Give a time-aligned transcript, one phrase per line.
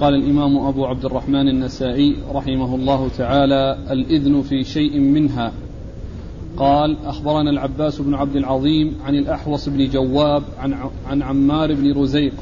[0.00, 5.52] قال الإمام أبو عبد الرحمن النسائي رحمه الله تعالى الإذن في شيء منها.
[6.56, 10.74] قال أخبرنا العباس بن عبد العظيم عن الأحوص بن جواب عن,
[11.06, 12.32] عن عمار بن رزيق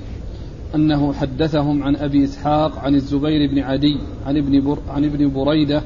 [0.75, 3.97] أنه حدثهم عن أبي إسحاق عن الزبير بن عدي
[4.27, 5.83] عن ابن, بر عن ابن بريدة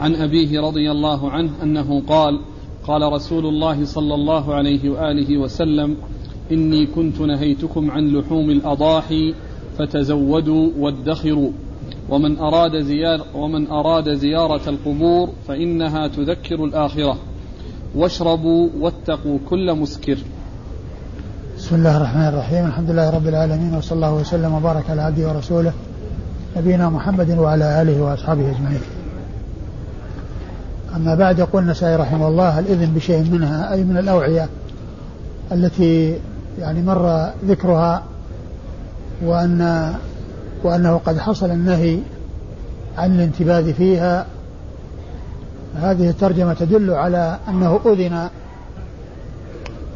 [0.00, 2.40] عن أبيه رضي الله عنه أنه قال
[2.86, 5.96] قال رسول الله صلى الله عليه وآله وسلم
[6.52, 9.34] إني كنت نهيتكم عن لحوم الأضاحي
[9.78, 11.50] فتزودوا وادخروا
[12.08, 17.16] ومن أراد زيارة ومن أراد زيارة القبور فإنها تذكر الآخرة
[17.94, 20.18] واشربوا واتقوا كل مسكر.
[21.58, 25.72] بسم الله الرحمن الرحيم، الحمد لله رب العالمين وصلى الله وسلم وبارك على عبده ورسوله
[26.56, 28.80] نبينا محمد وعلى آله وأصحابه أجمعين.
[30.96, 34.48] أما بعد يقول النسائي رحمه الله الإذن بشيء منها أي من الأوعية
[35.52, 36.18] التي
[36.58, 38.02] يعني مر ذكرها
[39.22, 39.94] وأن
[40.62, 41.98] وأنه قد حصل النهي
[42.98, 44.26] عن الانتباه فيها.
[45.76, 48.28] هذه الترجمة تدل على أنه أذن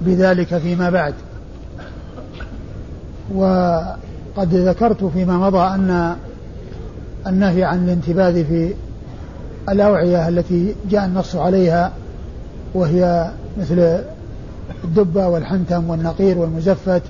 [0.00, 1.14] بذلك فيما بعد.
[3.34, 6.16] وقد ذكرت فيما مضى أن
[7.26, 8.74] النهي عن الانتباه في
[9.68, 11.92] الأوعية التي جاء النص عليها
[12.74, 14.02] وهي مثل
[14.84, 17.02] الدبة والحنتم والنقير والمزفت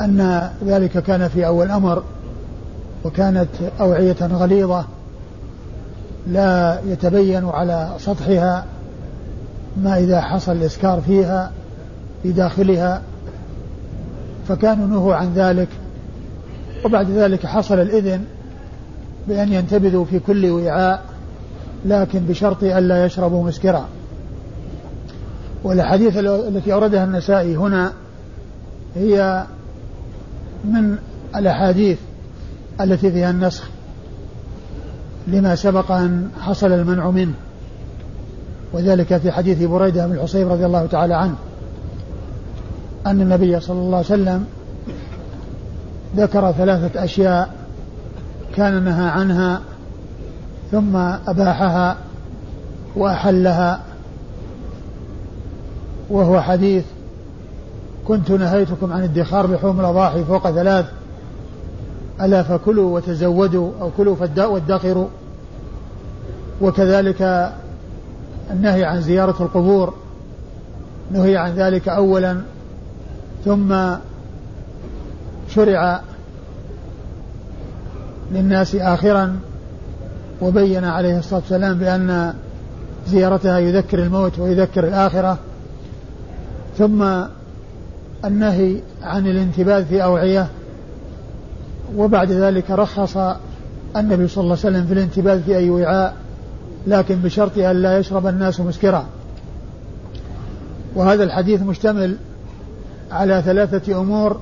[0.00, 2.02] أن ذلك كان في أول أمر
[3.04, 3.48] وكانت
[3.80, 4.84] أوعية غليظة
[6.26, 8.64] لا يتبين على سطحها
[9.76, 11.50] ما إذا حصل الإسكار فيها
[12.22, 13.02] في داخلها
[14.48, 15.68] فكانوا نهوا عن ذلك.
[16.84, 18.24] وبعد ذلك حصل الإذن
[19.28, 21.02] بأن ينتبذوا في كل وعاء
[21.84, 23.88] لكن بشرط ألا يشربوا مسكرا.
[25.64, 27.92] والأحاديث التي أوردها النسائي هنا
[28.94, 29.44] هي
[30.64, 30.98] من
[31.36, 31.98] الأحاديث
[32.80, 33.64] التي فيها النسخ
[35.26, 37.34] لما سبق أن حصل المنع منه
[38.72, 41.34] وذلك في حديث بريدة بن الحصيب رضي الله تعالى عنه
[43.06, 44.44] أن النبي صلى الله عليه وسلم
[46.16, 47.54] ذكر ثلاثة أشياء
[48.56, 49.60] كان نهى عنها
[50.70, 50.96] ثم
[51.26, 51.96] أباحها
[52.96, 53.80] وأحلها
[56.10, 56.84] وهو حديث
[58.08, 60.86] كنت نهيتكم عن ادخار لحوم الأضاحي فوق ثلاث.
[62.20, 65.08] ألا فكلوا وتزودوا أو كلوا وادخروا.
[66.60, 67.52] وكذلك
[68.50, 69.94] النهي عن زيارة القبور.
[71.10, 72.40] نهي عن ذلك أولا
[73.44, 73.74] ثم
[75.48, 76.00] شرع
[78.32, 79.36] للناس آخرا
[80.40, 82.34] وبين عليه الصلاة والسلام بأن
[83.08, 85.38] زيارتها يذكر الموت ويذكر الآخرة.
[86.78, 87.04] ثم
[88.24, 90.48] النهي عن الانتباه في أوعية
[91.96, 93.16] وبعد ذلك رخص
[93.96, 96.14] النبي صلى الله عليه وسلم في الانتباه في أي وعاء
[96.86, 99.06] لكن بشرط أن لا يشرب الناس مسكرا.
[100.94, 102.16] وهذا الحديث مشتمل
[103.10, 104.40] على ثلاثة أمور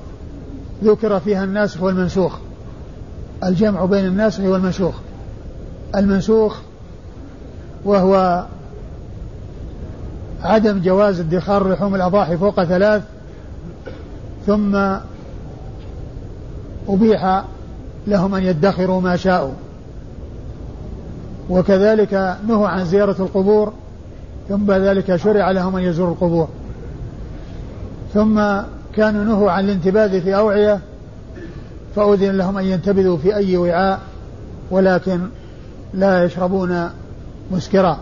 [0.83, 2.37] ذكر فيها الناسخ والمنسوخ.
[3.43, 4.95] الجمع بين الناسخ والمنسوخ.
[5.95, 6.57] المنسوخ
[7.85, 8.45] وهو
[10.43, 13.03] عدم جواز ادخار لحوم الأضاحي فوق ثلاث
[14.45, 14.75] ثم
[16.87, 17.43] أبيح
[18.07, 19.51] لهم أن يدخروا ما شاءوا.
[21.49, 23.73] وكذلك نهوا عن زيارة القبور
[24.49, 26.47] ثم ذلك شرع لهم أن يزوروا القبور.
[28.13, 28.41] ثم
[28.95, 30.79] كانوا نهوا عن الانتباذ في أوعية
[31.95, 33.99] فأذن لهم أن ينتبذوا في أي وعاء
[34.71, 35.19] ولكن
[35.93, 36.89] لا يشربون
[37.51, 37.97] مسكرا.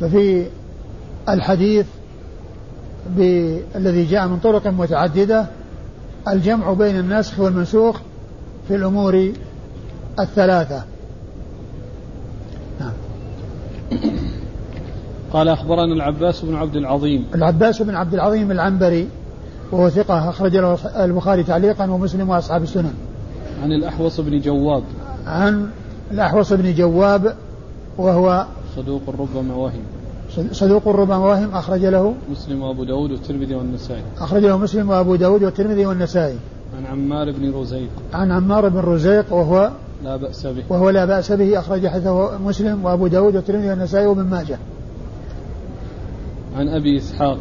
[0.00, 0.46] ففي
[1.28, 1.86] الحديث
[3.76, 5.46] الذي جاء من طرق متعددة
[6.28, 8.00] الجمع بين الناسخ والمنسوخ
[8.68, 9.32] في الأمور
[10.20, 10.82] الثلاثة.
[12.80, 12.92] نعم.
[15.32, 17.26] قال أخبرنا العباس بن عبد العظيم.
[17.34, 19.08] العباس بن عبد العظيم العنبري
[19.72, 22.94] وهو ثقة أخرج له البخاري تعليقا ومسلم وأصحاب السنن.
[23.62, 24.82] عن الأحوص بن جواب.
[25.26, 25.70] عن
[26.10, 27.34] الأحوص بن جواب
[27.98, 29.82] وهو صدوق ربما وهم
[30.52, 34.02] صدوق ربما وهم أخرج له مسلم وأبو داود والترمذي والنسائي.
[34.18, 36.36] أخرج له مسلم وأبو داود والترمذي والنسائي.
[36.78, 37.88] عن عمار بن رزيق.
[38.14, 39.70] عن عمار بن رزيق وهو
[40.04, 40.62] لا بأس به.
[40.68, 44.58] وهو لا بأس به أخرج حديثه مسلم وأبو داود والترمذي والنسائي وابن ماجه.
[46.56, 47.38] عن أبي إسحاق.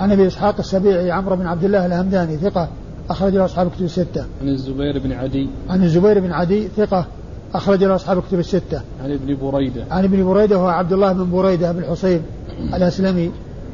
[0.00, 2.68] عن أبي إسحاق السبيعي عمرو بن عبد الله الهمداني ثقة
[3.10, 4.24] أخرج له أصحاب الكتب الستة.
[4.42, 5.48] عن الزبير بن عدي.
[5.68, 7.06] عن الزبير بن عدي ثقة
[7.54, 8.82] أخرج له أصحاب الكتب الستة.
[9.04, 9.84] عن ابن بريدة.
[9.90, 12.22] عن ابن بريدة وهو عبد الله بن بريدة بن حصيب
[12.74, 13.30] الأسلمي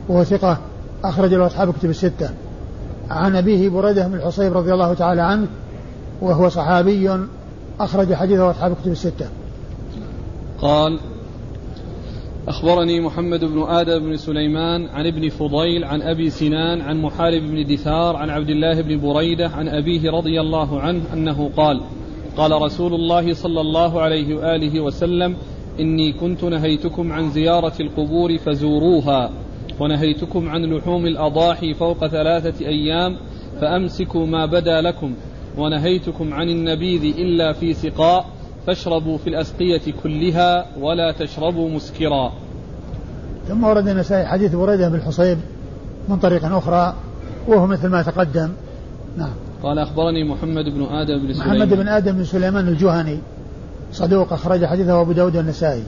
[0.08, 0.58] وهو ثقة
[1.04, 2.30] أخرج له أصحاب الكتب الستة.
[3.10, 5.46] عن أبيه بريدة بن الحصيب رضي الله تعالى عنه
[6.20, 7.10] وهو صحابي
[7.80, 9.26] أخرج حديثه أصحاب كتب الستة.
[10.60, 10.98] قال
[12.48, 17.74] أخبرني محمد بن آدم بن سليمان عن ابن فضيل عن أبي سنان عن محارب بن
[17.74, 21.80] دثار عن عبد الله بن بريدة عن أبيه رضي الله عنه أنه قال
[22.38, 25.36] قال رسول الله صلى الله عليه وآله وسلم
[25.80, 29.30] إني كنت نهيتكم عن زيارة القبور فزوروها
[29.80, 33.16] ونهيتكم عن لحوم الأضاحي فوق ثلاثة أيام
[33.60, 35.14] فأمسكوا ما بدا لكم
[35.58, 38.26] ونهيتكم عن النبيذ إلا في سقاء
[38.66, 42.32] فاشربوا في الأسقية كلها ولا تشربوا مسكرا.
[43.48, 45.38] ثم ورد النسائي حديث بريدة بن الحصيب
[46.08, 46.94] من طريق أخرى
[47.48, 48.50] وهو مثل ما تقدم.
[49.16, 49.47] نعم.
[49.62, 51.58] قال أخبرني محمد بن آدم بن سليمان.
[51.58, 53.18] محمد بن آدم بن سليمان الجهني.
[53.92, 55.82] صدوق أخرج حديثه أبو داود والنسائي.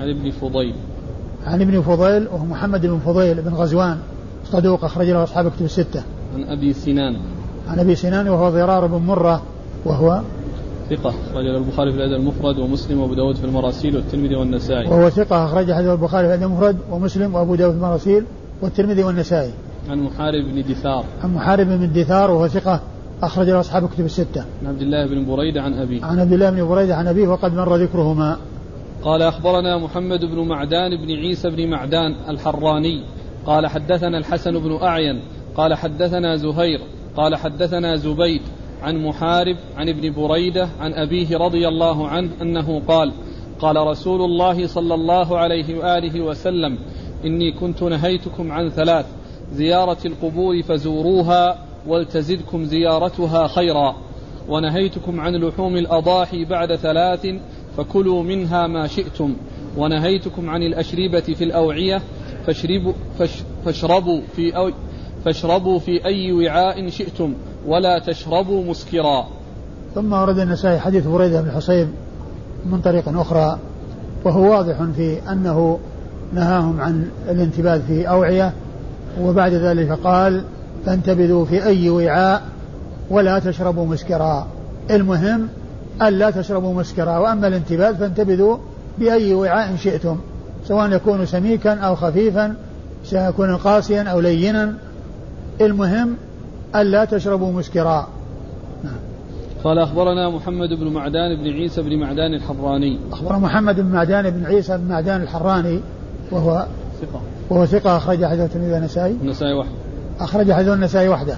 [0.00, 0.74] عن ابن فضيل.
[1.46, 3.98] عن ابن فضيل وهو محمد بن فضيل بن غزوان.
[4.44, 6.02] صدوق أخرج له أصحاب كتب الستة.
[6.34, 7.16] عن أبي سنان.
[7.68, 9.42] عن أبي سنان وهو ضرار بن مرة
[9.84, 10.20] وهو
[10.90, 14.88] ثقة أخرج البخاري في الأدب المفرد ومسلم وأبو داود في المراسيل والترمذي والنسائي.
[14.88, 18.24] وهو ثقة أخرج حديث البخاري في الأدب المفرد ومسلم وأبو داود في المراسيل
[18.62, 19.50] والترمذي والنسائي.
[19.90, 21.04] عن محارب بن دثار.
[21.22, 22.80] عن محارب بن دثار وهو ثقة
[23.22, 24.44] أخرج له أصحاب كتب الستة.
[24.62, 26.04] عن عبد الله بن بريدة عن أبيه.
[26.04, 28.36] عن عبد الله بن بريدة عن أبيه وقد مر ذكرهما.
[29.02, 33.02] قال أخبرنا محمد بن معدان بن عيسى بن معدان الحراني.
[33.46, 35.20] قال حدثنا الحسن بن أعين.
[35.56, 36.80] قال حدثنا زهير.
[37.16, 38.42] قال حدثنا زبيد
[38.82, 43.12] عن محارب عن ابن بريدة عن أبيه رضي الله عنه أنه قال
[43.60, 46.78] قال رسول الله صلى الله عليه وآله وسلم
[47.24, 49.06] إني كنت نهيتكم عن ثلاث
[49.52, 53.96] زيارة القبور فزوروها ولتزدكم زيارتها خيرا.
[54.48, 57.26] ونهيتكم عن لحوم الأضاحي بعد ثلاث
[57.76, 59.36] فكلوا منها ما شئتم.
[59.76, 62.02] ونهيتكم عن الأشربة في الأوعية
[62.46, 62.92] فاشربوا,
[63.64, 64.70] فاشربوا في أو
[65.24, 67.34] فاشربوا في أي وعاء شئتم
[67.66, 69.26] ولا تشربوا مسكرا.
[69.94, 71.88] ثم ورد النسائي حديث بريدة بن الحصيب
[72.66, 73.58] من طريق أخرى
[74.24, 75.78] وهو واضح في أنه
[76.32, 78.52] نهاهم عن الانتباه في أوعية
[79.20, 80.44] وبعد ذلك قال
[80.86, 82.42] فانتبذوا في أي وعاء
[83.10, 84.46] ولا تشربوا مسكرا.
[84.90, 85.48] المهم
[86.02, 88.56] ألا تشربوا مسكرا وأما الانتباذ فانتبذوا
[88.98, 90.18] بأي وعاء شئتم
[90.64, 92.54] سواء يكون سميكا أو خفيفا
[93.04, 94.74] سيكون قاسيا أو لينا.
[95.60, 96.16] المهم
[96.76, 98.08] ألا تشربوا مسكرا.
[99.64, 102.98] قال أخبرنا محمد بن معدان بن عيسى بن معدان الحراني.
[103.12, 105.80] أخبر محمد بن معدان بن عيسى بن معدان الحراني
[106.30, 106.66] وهو
[107.00, 107.20] ثقة.
[107.50, 109.16] وهو ثقة أخرج حديث الترمذي النسائي.
[109.22, 109.85] النسائي وحده
[110.20, 111.36] أخرج حديث النسائي وحده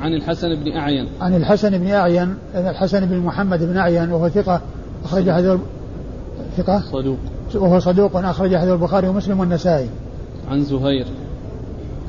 [0.00, 4.60] عن الحسن بن أعين عن الحسن بن أعين الحسن بن محمد بن أعين وهو ثقة
[5.04, 5.58] أخرج حديث
[6.56, 7.18] ثقة صدوق
[7.54, 9.88] وهو صدوق أخرج حديث البخاري ومسلم والنسائي
[10.50, 11.06] عن زهير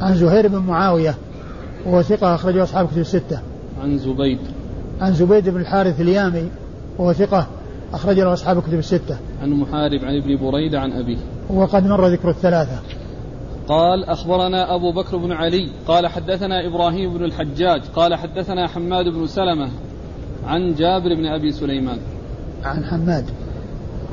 [0.01, 1.15] عن زهير بن معاوية
[1.85, 3.39] وهو ثقة أخرجه أصحاب كتب الستة.
[3.81, 4.39] عن زبيد.
[5.01, 6.49] عن زبيد بن الحارث اليامي
[6.97, 7.47] وهو ثقة
[7.93, 9.17] أخرج له أصحاب كتب الستة.
[9.41, 11.17] عن محارب عن ابن بريدة عن أبيه.
[11.49, 12.79] وقد مر ذكر الثلاثة.
[13.67, 19.27] قال أخبرنا أبو بكر بن علي قال حدثنا إبراهيم بن الحجاج قال حدثنا حماد بن
[19.27, 19.69] سلمة
[20.47, 21.97] عن جابر بن أبي سليمان.
[22.63, 23.25] عن حماد.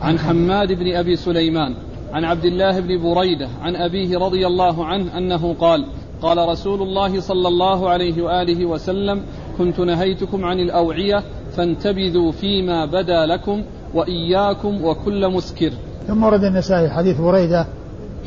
[0.03, 1.75] عن حماد بن أبي سليمان
[2.13, 5.85] عن عبد الله بن بريدة عن أبيه رضي الله عنه أنه قال
[6.23, 9.23] قال رسول الله صلى الله عليه وآله وسلم
[9.59, 11.23] كنت نهيتكم عن الأوعية
[11.53, 13.63] فانتبذوا فيما بدا لكم
[13.95, 15.73] وإياكم وكل مسكر.
[16.07, 17.67] ثم ورد النسائي حديث بريدة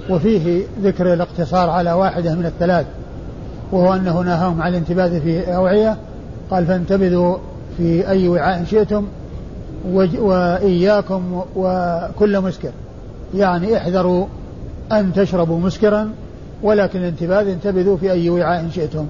[0.09, 2.85] وفيه ذكر الاقتصار على واحدة من الثلاث
[3.71, 5.97] وهو أنه نهاهم عن الانتباذ في أوعية
[6.51, 7.37] قال فانتبذوا
[7.77, 9.05] في أي وعاء شئتم
[10.19, 12.71] وإياكم وكل مسكر.
[13.35, 14.25] يعني احذروا
[14.91, 16.09] أن تشربوا مسكرا
[16.63, 19.05] ولكن الانتباذ انتبذوا في أي وعاء شئتم.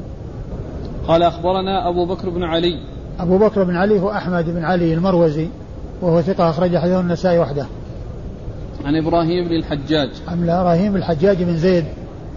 [1.08, 2.80] قال أخبرنا أبو بكر بن علي.
[3.20, 5.48] أبو بكر بن علي هو أحمد بن علي المروزي
[6.02, 7.66] وهو ثقة أخرج حديث النسائي وحده.
[8.86, 10.10] عن إبراهيم بن الحجاج.
[10.28, 11.86] عن إبراهيم الحجاج بن زيد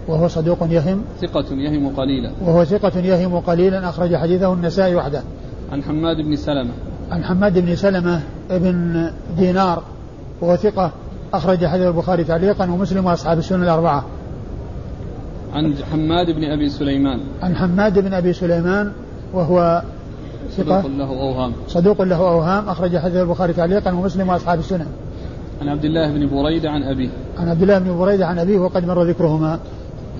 [0.07, 1.01] وهو صدوق يهم.
[1.21, 2.31] ثقة يهم قليلا.
[2.41, 5.23] وهو ثقة يهم قليلا أخرج حديثه النسائي وحده.
[5.71, 6.71] عن حماد بن سلمة.
[7.11, 9.83] عن حماد بن سلمة بن دينار
[10.41, 10.91] وهو ثقة
[11.33, 14.05] أخرج حديث البخاري تعليقا ومسلم وأصحاب السنة الأربعة.
[15.53, 17.19] عن حماد بن أبي سليمان.
[17.41, 18.91] عن حماد بن أبي سليمان
[19.33, 19.81] وهو
[20.57, 20.81] ثقة.
[20.81, 21.53] صدوق له أوهام.
[21.67, 24.87] صدوق له أوهام أخرج حديث البخاري تعليقا ومسلم وأصحاب السنن.
[25.61, 27.09] عن عبد الله بن بريدة عن أبيه.
[27.37, 29.59] عن عبد الله بن بريدة عن أبيه وقد مر ذكرهما.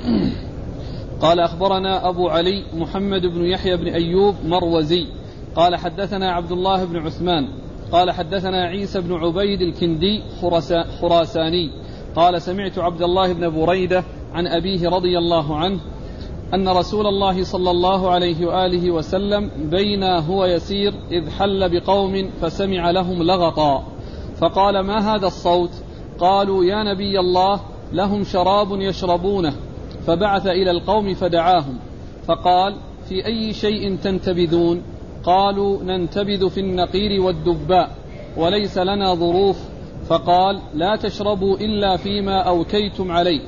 [1.22, 5.06] قال أخبرنا أبو علي محمد بن يحيى بن أيوب مروزي.
[5.56, 7.48] قال حدثنا عبد الله بن عثمان.
[7.92, 10.22] قال حدثنا عيسى بن عبيد الكندي
[11.02, 11.72] خراساني.
[12.16, 15.80] قال سمعت عبد الله بن بريدة عن أبيه رضي الله عنه
[16.54, 22.92] أن رسول الله صلى الله عليه وآله وسلم بينا هو يسير إذ حل بقوم فسمع
[22.92, 23.84] لهم لغطا
[24.38, 25.72] فقال ما هذا الصوت؟
[26.20, 27.62] قالوا يا نبي الله
[27.94, 29.54] لهم شراب يشربونه.
[30.08, 31.78] فبعث إلى القوم فدعاهم.
[32.28, 32.76] فقال
[33.10, 34.82] في أي شيء تنتبذون؟
[35.24, 37.96] قالوا ننتبذ في النقير والدباء
[38.38, 39.58] وليس لنا ظروف.
[40.08, 43.42] فقال لا تشربوا إلا فيما أوكيتم عليه.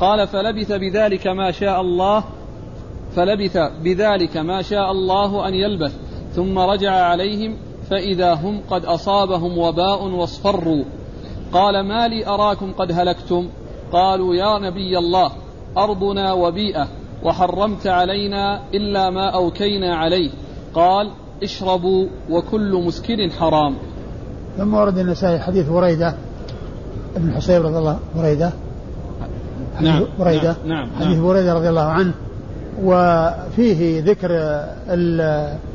[0.00, 2.24] قال فلبث بذلك ما شاء الله
[3.16, 5.94] فلبث بذلك ما شاء الله أن يلبث.
[6.32, 7.56] ثم رجع عليهم
[7.90, 10.84] فإذا هم قد أصابهم وباء واصفروا.
[11.52, 13.48] قال ما لي أراكم قد هلكتم؟
[13.92, 15.30] قالوا يا نبي الله
[15.78, 16.88] أرضنا وبيئة
[17.24, 20.30] وحرمت علينا إلا ما أوكينا عليه.
[20.74, 21.10] قال
[21.42, 23.74] اشربوا وكل مسكر حرام.
[24.58, 26.14] ثم ورد النسائي حديث بريدة
[27.16, 28.52] ابن حصيب رضي الله بريدة؟
[29.80, 32.14] نعم بريدة؟ نعم, نعم حديث بريدة رضي الله عنه.
[32.82, 35.67] وفيه ذكر ال ال ال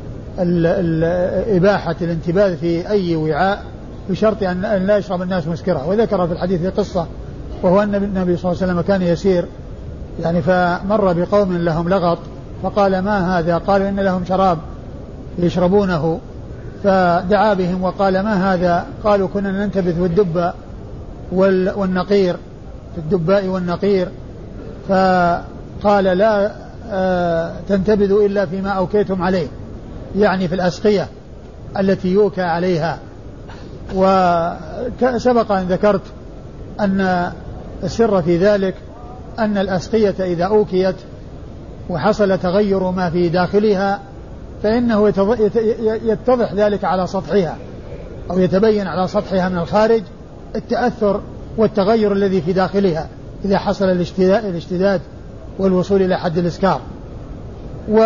[1.56, 3.62] إباحة الانتباذ في أي وعاء
[4.10, 5.88] بشرط أن لا يشرب الناس مسكرة.
[5.88, 7.06] وذكر في الحديث قصة
[7.62, 9.44] وهو أن النبي صلى الله عليه وسلم كان يسير
[10.22, 12.18] يعني فمر بقوم لهم لغط
[12.62, 14.58] فقال ما هذا؟ قالوا إن لهم شراب
[15.38, 16.18] يشربونه.
[16.84, 20.52] فدعا بهم وقال ما هذا؟ قالوا كنا ننتبذ والدب
[21.32, 22.36] والنقير
[22.94, 24.08] في الدباء والنقير.
[24.88, 26.52] فقال لا
[26.90, 29.46] آه، تنتبذوا إلا فيما أوكيتم عليه.
[30.16, 31.08] يعني في الأسقية
[31.78, 32.98] التي يوكى عليها.
[33.94, 36.02] وسبق أن ذكرت
[36.80, 37.30] أن
[37.84, 38.74] السر في ذلك
[39.38, 40.96] أن الأسقية إذا أوكيت
[41.90, 44.00] وحصل تغير ما في داخلها
[44.62, 45.08] فإنه
[46.04, 47.56] يتضح ذلك على سطحها
[48.30, 50.02] أو يتبين على سطحها من الخارج
[50.56, 51.20] التأثر
[51.56, 53.08] والتغير الذي في داخلها
[53.44, 53.88] إذا حصل
[54.28, 55.00] الاشتداد
[55.58, 56.80] والوصول إلى حد الإسكار.
[57.88, 58.00] و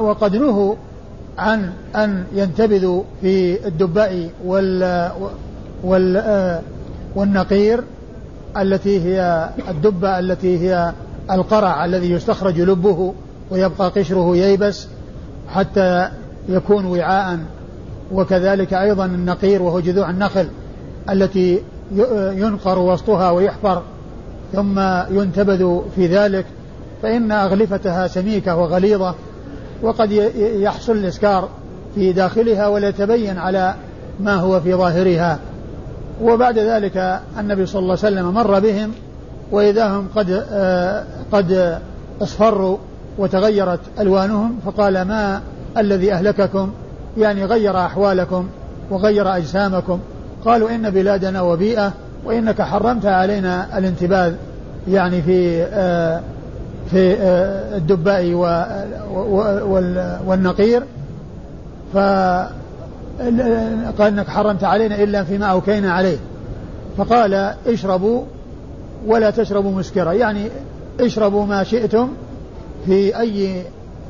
[0.00, 0.74] وقد نهوا
[1.38, 5.10] عن أن ينتبذوا في الدباء وال
[5.84, 6.60] وال
[7.14, 7.84] والنقير
[8.56, 10.92] التي هي الدبة التي هي
[11.30, 13.14] القرع الذي يستخرج لبه
[13.50, 14.88] ويبقى قشره ييبس
[15.48, 16.08] حتى
[16.48, 17.38] يكون وعاء.
[18.12, 20.48] وكذلك أيضا النقير وهو جذوع النخل
[21.10, 21.62] التي
[22.32, 23.82] ينقر وسطها ويحفر
[24.52, 26.46] ثم ينتبذ في ذلك.
[27.02, 29.14] فإن أغلفتها سميكة وغليظة
[29.82, 31.48] وقد يحصل الإسكار
[31.94, 33.74] في داخلها ولا يتبين على
[34.20, 35.38] ما هو في ظاهرها.
[36.22, 38.92] وبعد ذلك النبي صلى الله عليه وسلم مر بهم
[39.52, 41.78] وإذا هم قد آه، قد
[42.22, 42.76] اصفروا
[43.18, 45.40] وتغيرت ألوانهم فقال ما
[45.78, 46.72] الذي أهلككم؟
[47.18, 48.48] يعني غير أحوالكم
[48.90, 49.98] وغير أجسامكم.
[50.44, 51.92] قالوا إن بلادنا وبيئة
[52.24, 54.34] وإنك حرمت علينا الانتباذ
[54.88, 56.20] يعني في آه
[56.90, 58.32] في آه الدباء
[60.26, 60.82] والنقير.
[61.94, 61.96] ف
[63.98, 66.18] قال إنك حرمت علينا إلا فيما أوكينا عليه.
[66.96, 68.22] فقال اشربوا
[69.06, 70.12] ولا تشربوا مسكرا.
[70.12, 70.48] يعني
[71.00, 72.08] اشربوا ما شئتم
[72.86, 73.62] في أي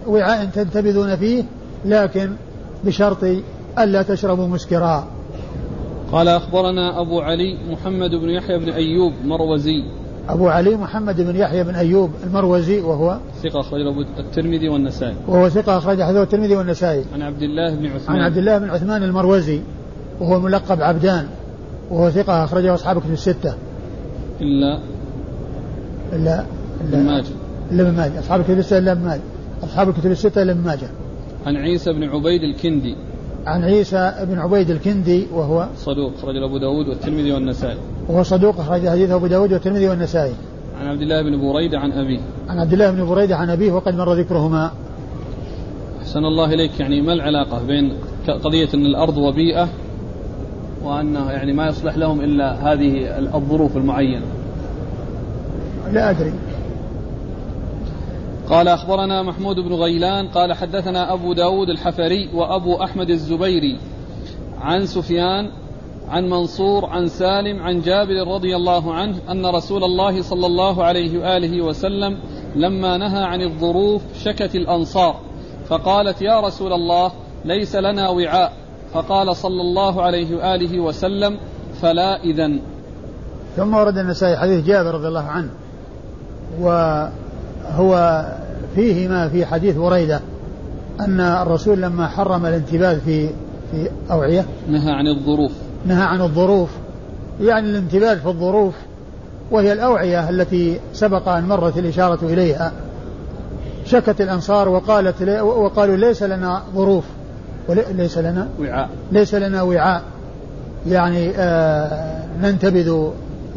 [0.06, 1.44] وعاء تنتبذون فيه
[1.84, 2.32] لكن
[2.84, 3.24] بشرط
[3.78, 5.04] ألا تشربوا مسكرا.
[6.12, 9.84] قال أخبرنا أبو علي محمد بن يحيى بن أيوب مروزي.
[10.34, 15.14] أبو علي محمد بن يحيى بن أيوب المروزي وهو ثقة أخرجه الترمذي والنسائي.
[15.28, 17.04] وهو ثقة أخرجه الترمذي والنسائي.
[17.14, 18.16] عن عبد الله بن عثمان.
[18.16, 19.60] عن عبد الله بن عثمان المروزي
[20.20, 21.26] وهو ملقب عبدان
[21.90, 23.54] وهو ثقة أخرجه أصحاب كتب الستة.
[24.40, 24.78] إلا
[26.12, 26.44] إلا
[26.80, 27.24] إلا ابن ماجه.
[27.72, 28.18] إلا ابن ماجه.
[28.18, 29.20] أصحاب الكتب الستة إلا ابن ماجه.
[29.64, 30.88] أصحاب الكتب الستة إلا ابن ماجه.
[31.46, 32.96] عن عيسى بن عبيد الكندي.
[33.46, 37.78] عن عيسى بن عبيد الكندي وهو صدوق أخرج أبو داود والترمذي والنسائي.
[38.10, 40.34] وهو صدوق أخرج حديثه أبو داود والترمذي والنسائي.
[40.80, 42.20] عن عبد الله بن بريدة عن أبيه.
[42.48, 44.70] عن عبد الله بن بريدة عن أبيه وقد مر ذكرهما.
[46.00, 46.80] أحسن الله إليك.
[46.80, 47.92] يعني ما العلاقة بين
[48.28, 49.68] قضية أن الأرض وبيئة
[50.84, 54.26] وأنه يعني ما يصلح لهم إلا هذه الظروف المعينة؟
[55.92, 56.32] لا أدري.
[58.48, 63.78] قال أخبرنا محمود بن غيلان قال حدثنا أبو داود الحفري وأبو أحمد الزبيري
[64.60, 65.50] عن سفيان
[66.10, 71.18] عن منصور عن سالم عن جابر رضي الله عنه أن رسول الله صلى الله عليه
[71.18, 72.18] وآله وسلم
[72.56, 75.16] لما نهى عن الظروف شكت الأنصار
[75.68, 77.12] فقالت يا رسول الله
[77.44, 78.52] ليس لنا وعاء
[78.92, 81.36] فقال صلى الله عليه وآله وسلم
[81.82, 82.60] فلا إذن.
[83.56, 85.50] ثم ورد النسائي حديث جابر رضي الله عنه
[86.60, 88.24] وهو
[88.74, 90.20] فيه ما في حديث بريدة
[91.00, 93.28] أن الرسول لما حرم الانتباذ في
[93.70, 95.52] في أوعية نهى عن الظروف.
[95.86, 96.68] نهى عن الظروف
[97.40, 98.74] يعني الانتباه في الظروف
[99.50, 102.72] وهي الأوعية التي سبق أن مرت الإشارة إليها.
[103.84, 107.04] شكت الأنصار وقالت وقالوا ليس لنا ظروف
[107.68, 108.88] وليس لنا وعاء.
[109.12, 110.02] ليس لنا وعاء.
[110.86, 113.10] يعني آه ننتبذ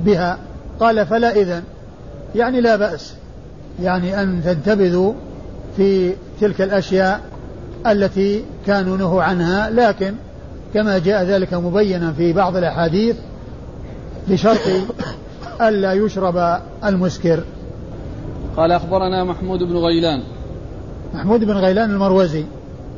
[0.06, 0.38] بها.
[0.80, 1.64] قال فلا إذن.
[2.36, 3.14] يعني لا بأس.
[3.82, 5.14] يعني أن تنتبذوا
[5.78, 7.22] في تلك الأشياء
[7.88, 10.14] التي كانوا نهوا عنها لكن
[10.74, 13.16] كما جاء ذلك مبينا في بعض الأحاديث
[14.28, 14.60] بشرط
[15.62, 17.44] ألا يشرب المسكر.
[18.58, 20.22] قال أخبرنا محمود بن غيلان.
[21.14, 22.44] محمود بن غيلان المروزي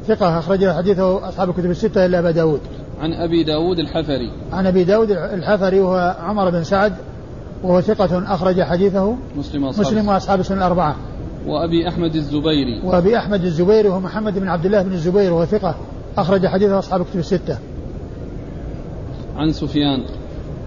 [0.08, 2.60] ثقة أخرج حديثه أصحاب الكتب الستة إلا أبا داود.
[3.02, 4.32] عن أبي داود الحفري.
[4.54, 6.94] عن أبي داود الحفري وهو عمر بن سعد
[7.64, 10.96] وهو ثقة أخرج حديثه مسلم وأصحاب مسلم وأصحاب السنة الأربعة.
[11.48, 12.82] وأبي أحمد الزبيري.
[12.84, 15.76] وأبي أحمد الزبيري وهو محمد بن عبد الله بن الزبير وهو ثقة.
[16.18, 17.58] أخرج حديثه أصحاب الكتب الستة
[19.38, 20.04] عن سفيان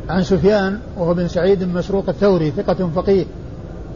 [0.09, 3.27] عن سفيان وهو بن سعيد بن مسروق الثوري ثقة فقيه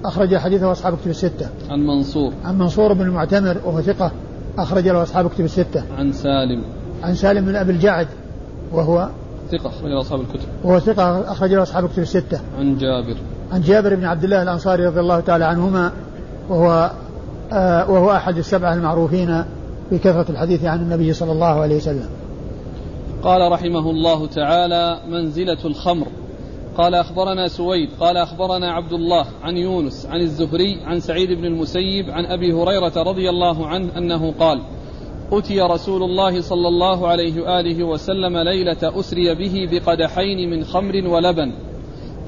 [0.05, 1.49] أخرج حديثه أصحاب كتب الستة.
[1.71, 2.33] عن منصور.
[2.45, 4.13] عن منصور بن المعتمر وهو ثقة
[4.59, 5.83] أخرج له أصحاب كتب الستة.
[5.99, 6.63] عن سالم.
[7.03, 8.07] عن سالم بن أبي الجعد
[8.73, 9.09] وهو
[9.53, 10.49] ثقة أخرج له أصحاب الكتب.
[10.65, 12.41] وهو ثقة أخرج له أصحاب كتب الستة.
[12.59, 13.17] عن جابر.
[13.53, 15.93] عن جابر بن عبد الله الأنصاري رضي الله تعالى عنهما
[16.49, 16.91] وهو
[17.53, 19.45] آه وهو أحد السبعة المعروفين
[19.91, 22.09] بكثرة الحديث عن النبي صلى الله عليه وسلم.
[23.23, 26.07] قال رحمه الله تعالى منزلة الخمر
[26.77, 32.11] قال أخبرنا سويد قال أخبرنا عبد الله عن يونس عن الزهري عن سعيد بن المسيب
[32.11, 34.63] عن أبي هريرة رضي الله عنه أنه قال
[35.33, 41.53] أتي رسول الله صلى الله عليه وآله وسلم ليلة أسري به بقدحين من خمر ولبن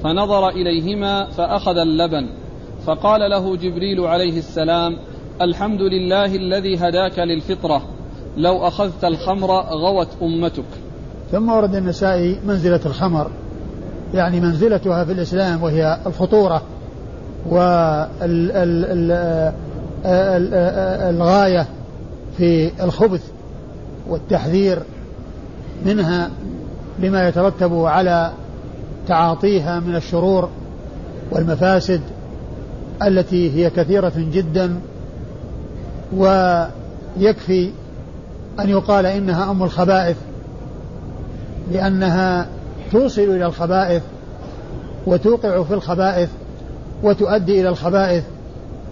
[0.03, 2.29] فنظر إليهما فأخذ اللبن
[2.85, 4.97] فقال له جبريل عليه السلام
[5.41, 7.81] الحمد لله الذي هداك للفطرة.
[8.37, 10.63] لو أخذت الخمر غوت أمتك.
[11.31, 13.31] ثم ورد النسائي منزلة الخمر.
[14.13, 16.61] يعني منزلتها في الإسلام وهي الخطورة
[21.05, 21.67] والغاية
[22.37, 23.31] في الخبث
[24.09, 24.79] والتحذير
[25.85, 26.29] منها
[26.99, 28.31] لما يترتب على
[29.07, 30.49] تعاطيها من الشرور
[31.31, 32.01] والمفاسد
[33.03, 34.79] التي هي كثيرة جدا
[36.13, 37.71] ويكفي
[38.59, 40.17] أن يقال إنها أم الخبائث
[41.71, 42.47] لأنها
[42.91, 44.03] توصل إلى الخبائث
[45.05, 46.29] وتوقع في الخبائث
[47.03, 48.23] وتؤدي إلى الخبائث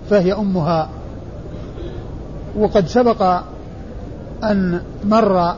[0.09, 0.89] فهي أمها.
[2.57, 3.41] وقد سبق
[4.43, 5.55] أن مر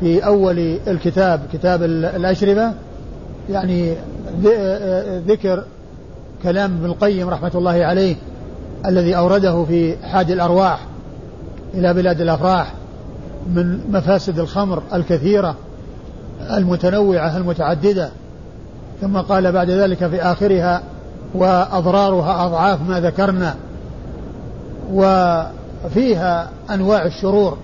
[0.00, 2.72] في أول الكتاب كتاب الأشربة
[3.50, 3.94] يعني
[5.26, 5.64] ذكر
[6.42, 8.16] كلام ابن القيم رحمة الله عليه.
[8.86, 10.86] الذي أورده في حاد الأرواح
[11.74, 12.72] إلى بلاد الأفراح
[13.54, 15.54] من مفاسد الخمر الكثيرة
[16.50, 18.10] المتنوعة المتعددة
[19.00, 20.82] ثم قال بعد ذلك في آخرها
[21.34, 23.54] وأضرارها أضعاف ما ذكرنا
[24.92, 27.58] وفيها أنواع الشرور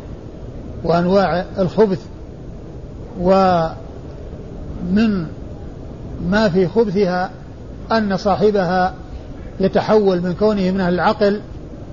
[0.85, 2.01] وأنواع الخبث
[3.21, 3.73] ومن
[6.31, 7.31] ما في خبثها
[7.93, 8.95] أن صاحبها
[9.63, 11.41] يتحول من كونه من أهل العقل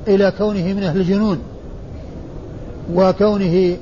[0.08, 1.40] إلى كونه من أهل الجنون.
[2.94, 3.78] وكونه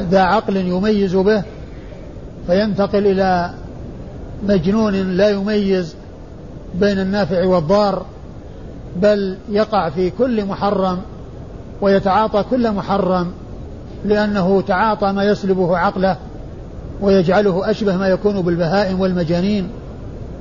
[0.00, 1.42] ذا عقل يميز به
[2.46, 3.50] فينتقل إلى
[4.48, 5.96] مجنون لا يميز
[6.74, 8.06] بين النافع والضار
[8.96, 10.98] بل يقع في كل محرم
[11.80, 13.32] ويتعاطى كل محرم
[14.04, 16.16] لأنه تعاطى ما يسلبه عقله
[17.00, 19.68] ويجعله أشبه ما يكون بالبهائم والمجانين.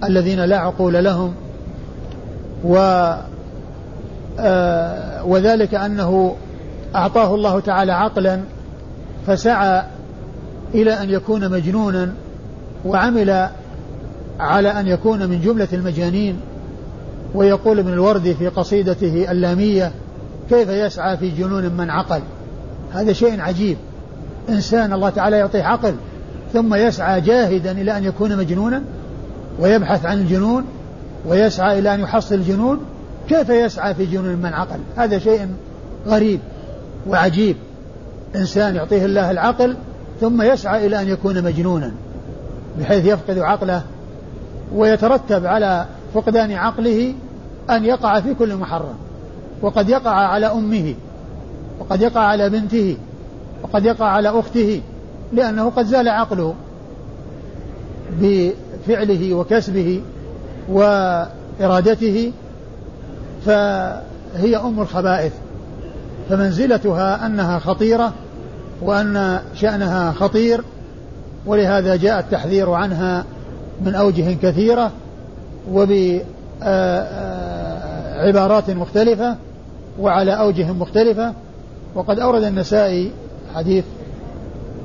[0.04, 1.34] الذين لا عقول لهم
[2.64, 2.78] و
[4.40, 6.36] آه وذلك أنه
[6.96, 8.40] أعطاه الله تعالى عقلا
[9.28, 9.84] فسعى
[10.74, 12.14] إلى أن يكون مجنونا
[12.86, 13.50] وعمل
[14.40, 16.40] على أن يكون من جملة المجانين.
[17.36, 19.92] ويقول ابن الوردي في قصيدته اللامية
[20.50, 22.22] كيف يسعى في جنون من عقل؟
[22.94, 23.78] هذا شيء عجيب.
[24.50, 25.96] إنسان الله تعالى يعطيه عقل
[26.54, 28.82] ثم يسعى جاهدا إلى أن يكون مجنونا
[29.60, 30.66] ويبحث عن الجنون
[31.26, 32.80] ويسعى إلى أن يحصل الجنون
[33.30, 35.48] كيف يسعى في جنون من عقل؟ هذا شيء
[36.08, 36.40] غريب
[37.08, 37.56] وعجيب.
[38.36, 39.76] إنسان يعطيه الله العقل
[40.22, 41.92] ثم يسعى إلى أن يكون مجنونا
[42.80, 43.84] بحيث يفقد عقله
[44.76, 47.14] ويترتب على فقدان عقله
[47.70, 48.96] أن يقع في كل محرم.
[49.62, 50.96] وقد يقع على أمه
[51.80, 52.98] وقد يقع على بنته
[53.64, 54.82] وقد يقع على أخته
[55.34, 56.54] لأنه قد زال عقله
[58.88, 60.02] بفعله وكسبه
[60.70, 62.32] وإرادته
[63.46, 65.34] فهي أم الخبائث.
[66.30, 68.14] فمنزلتها أنها خطيرة
[68.82, 70.62] وأن شأنها خطير
[71.46, 73.26] ولهذا جاء التحذير عنها
[73.86, 74.92] من أوجه كثيرة
[75.72, 76.30] وبعبارات
[78.70, 79.36] مختلفة
[80.00, 81.34] وعلى أوجه مختلفة.
[81.96, 83.12] وقد أورد النسائي
[83.56, 83.86] حديث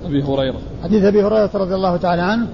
[0.04, 0.58] أبي هريرة.
[0.84, 2.46] حديث أبي هريرة رضي الله تعالى عنه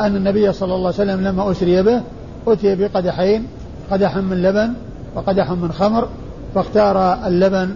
[0.00, 2.00] أن النبي صلى الله عليه وسلم لما أسري به
[2.46, 3.46] أتي بقدحين
[3.90, 4.72] قدح من لبن
[5.14, 6.08] وقدح من خمر
[6.54, 7.74] فاختار اللبن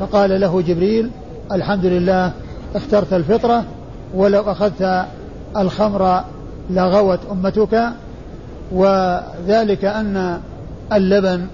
[0.00, 1.10] فقال له جبريل
[1.52, 2.32] الحمد لله
[2.74, 3.64] اخترت الفطرة
[4.14, 5.04] ولو أخذت
[5.56, 6.24] الخمر
[6.70, 7.88] لغوت أمتك
[8.72, 10.40] وذلك أن
[10.92, 11.46] اللبن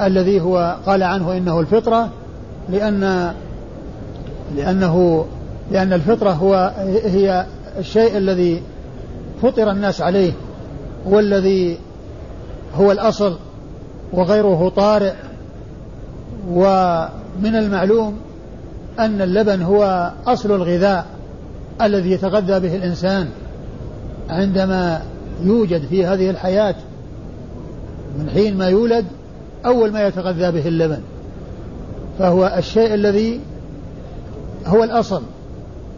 [0.00, 2.08] الذي هو قال عنه إنه الفطرة
[2.68, 3.32] لأن
[4.56, 5.26] لأنه
[5.72, 6.72] لأن الفطرة هو
[7.04, 7.46] هي
[7.78, 8.62] الشيء الذي
[9.42, 10.32] فطر الناس عليه
[11.04, 11.78] والذي
[12.74, 13.36] هو الأصل
[14.12, 15.12] وغيره طارئ.
[16.50, 18.16] ومن المعلوم
[18.98, 21.06] أن اللبن هو أصل الغذاء
[21.82, 23.28] الذي يتغذى به الإنسان
[24.28, 25.02] عندما
[25.44, 26.74] يوجد في هذه الحياة.
[28.18, 29.04] من حين ما يولد
[29.66, 31.00] أول ما يتغذى به اللبن.
[32.18, 33.40] فهو الشيء الذي
[34.66, 35.22] هو الأصل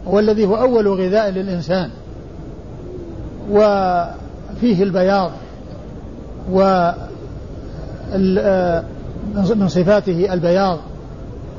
[0.05, 1.89] والذي هو أول غذاء للإنسان.
[3.49, 5.31] وفيه البياض
[6.51, 6.91] و
[9.55, 10.77] من صفاته البياض.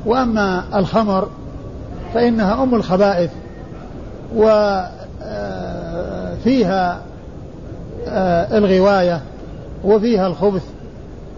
[0.07, 1.29] وأما الخمر
[2.15, 3.31] فإنها أم الخبائث
[4.37, 4.91] وفيها
[8.09, 9.21] آه، الغواية
[9.85, 10.63] وفيها الخبث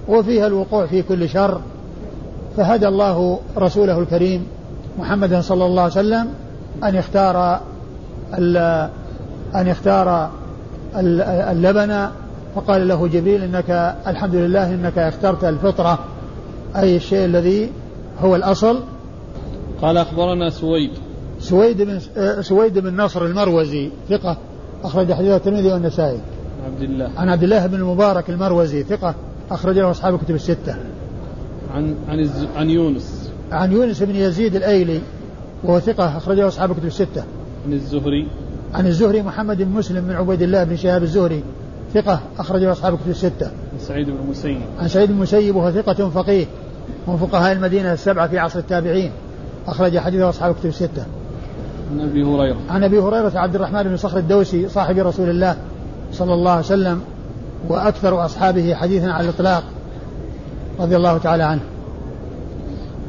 [0.09, 1.61] وفيها الوقوع في كل شر.
[2.57, 4.47] فهدى الله رسوله الكريم
[4.99, 6.29] محمدا صلى الله عليه وسلم
[6.85, 7.61] أن يختار
[9.55, 10.31] أن يختار
[10.97, 12.09] اللبن
[12.55, 15.99] فقال له جبريل إنك الحمد لله إنك اخترت الفطرة
[16.77, 17.71] أي الشيء الذي
[18.21, 18.81] هو الأصل.
[19.83, 20.91] قال أخبرنا سويد.
[21.39, 22.01] سويد بن
[22.43, 24.37] سويد بن نصر المروزي ثقة
[24.85, 26.19] أخرج حديثه الترمذي والنسائي.
[26.67, 27.11] عبد الله.
[27.17, 29.15] عن عبد الله بن المبارك المروزي ثقة
[29.51, 30.77] أخرج له أصحاب الكتب الستة.
[31.75, 32.47] عن عن الز...
[32.57, 33.31] عن يونس.
[33.53, 35.01] عن يونس بن يزيد الأيلي
[35.65, 37.25] وهو ثقة أخرجه أصحاب الكتب الستة.
[37.67, 38.29] عن الزهري.
[38.75, 41.43] عن الزهري محمد بن مسلم بن عبيد الله بن شهاب الزهري
[41.95, 43.47] ثقة أخرجه أصحاب الكتب الستة.
[43.47, 44.61] عن سعيد بن المسيب.
[44.79, 46.47] عن سعيد بن المسيب وهو ثقة فقيه
[47.09, 49.13] من فقهاء المدينة السبعة في عصر التابعين.
[49.67, 51.05] أخرج حديثه أصحاب الكتب الستة.
[51.93, 52.57] عن أبي هريرة.
[52.69, 55.57] عن أبي هريرة عبد الرحمن بن صخر الدوسي صاحب رسول الله
[56.13, 57.01] صلى الله عليه وسلم
[57.69, 59.65] وأكثر أصحابه حديثا على الإطلاق
[60.81, 61.63] رضي الله تعالى عنه.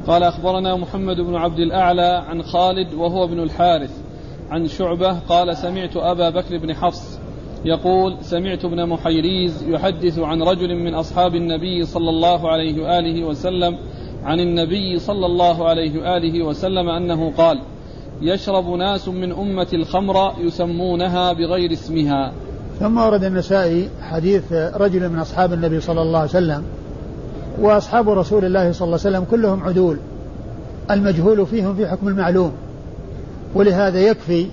[0.07, 4.04] قال أخبرنا محمد بن عبد الأعلى عن خالد وهو ابن الحارث
[4.49, 7.19] عن شعبة قال سمعت أبا بكر بن حفص
[7.65, 13.77] يقول سمعت ابن محيريز يحدث عن رجل من أصحاب النبي صلى الله عليه وآله وسلم
[14.23, 17.59] عن النبي صلى الله عليه وآله وسلم أنه قال
[18.21, 22.31] يشرب ناس من أمة الخمر يسمونها بغير اسمها.
[22.79, 26.63] ثم ورد النسائي حديث رجل من أصحاب النبي صلى الله عليه وسلم
[27.59, 29.99] وأصحاب رسول الله صلى الله عليه وسلم كلهم عدول
[30.91, 32.51] المجهول فيهم في حكم المعلوم.
[33.55, 34.47] ولهذا يكفي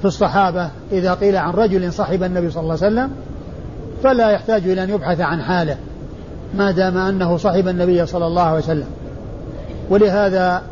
[0.00, 3.10] في الصحابة إذا قيل عن رجل صحب النبي صلى الله عليه وسلم
[4.02, 5.76] فلا يحتاج إلى أن يبحث عن حاله
[6.54, 8.86] ما دام أنه صحب النبي صلى الله عليه وسلم.
[9.90, 10.62] ولهذا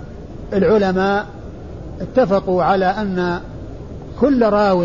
[0.52, 1.26] العلماء
[2.00, 3.40] اتفقوا على أن
[4.20, 4.84] كل راو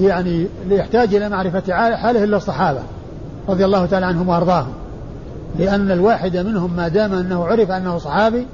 [0.00, 1.62] يعني يحتاج إلى معرفة
[1.96, 2.80] حاله إلا الصحابة
[3.48, 4.72] رضي الله تعالى عنهم وأرضاهم.
[5.58, 8.46] لأن الواحد منهم ما دام أنه عرف أنه صحابي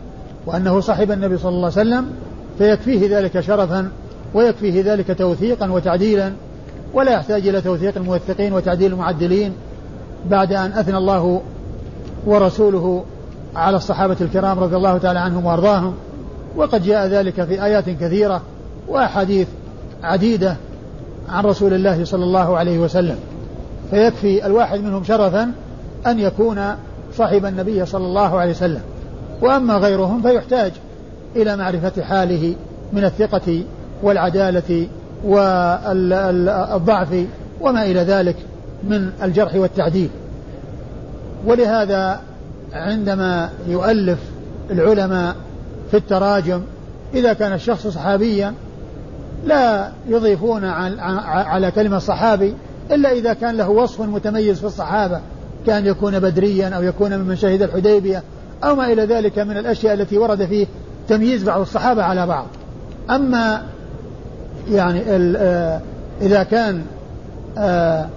[0.47, 2.07] وأنه صاحب النبي صلى الله عليه وسلم
[2.59, 3.91] فيكفيه ذلك شرفا
[4.35, 6.33] ويكفيه ذلك توثيقا وتعديلا
[6.95, 9.53] ولا يحتاج إلى توثيق الموثقين وتعديل المعدلين
[10.31, 11.43] بعد أن أثنى الله
[12.27, 13.05] ورسوله
[13.57, 15.95] على الصحابة الكرام رضي الله تعالى عنهم وأرضاهم.
[16.57, 18.43] وقد جاء ذلك في آيات كثيرة
[18.89, 19.49] وأحاديث
[20.03, 20.57] عديدة
[21.29, 23.17] عن رسول الله صلى الله عليه وسلم.
[23.91, 25.53] فيكفي الواحد منهم شرفا
[26.07, 26.77] أن يكون
[27.17, 28.81] صاحب النبي صلى الله عليه وسلم.
[29.41, 30.73] وأما غيرهم فيحتاج
[31.37, 32.55] إلى معرفة حاله
[32.93, 33.63] من الثقة
[34.03, 34.87] والعدالة
[35.25, 37.27] والضعف
[37.61, 38.37] وما إلى ذلك
[38.85, 40.11] من الجرح والتعديل.
[41.47, 42.21] ولهذا
[42.73, 44.19] عندما يؤلف
[44.71, 45.37] العلماء
[45.91, 46.61] في التراجم
[47.15, 48.55] إذا كان الشخص صحابيا
[49.47, 52.55] لا يضيفون على كلمة صحابي
[52.91, 55.21] إلا إذا كان له وصف متميز في الصحابة
[55.67, 58.23] كان يكون بدريا أو يكون ممن شهد الحديبية
[58.65, 60.67] أو ما إلى ذلك من الأشياء التي ورد فيه
[61.09, 62.47] تمييز بعض الصحابة على بعض.
[63.11, 63.63] أما
[64.71, 65.03] يعني
[65.37, 65.81] آه،
[66.21, 66.83] إذا كان
[67.59, 68.09] آه،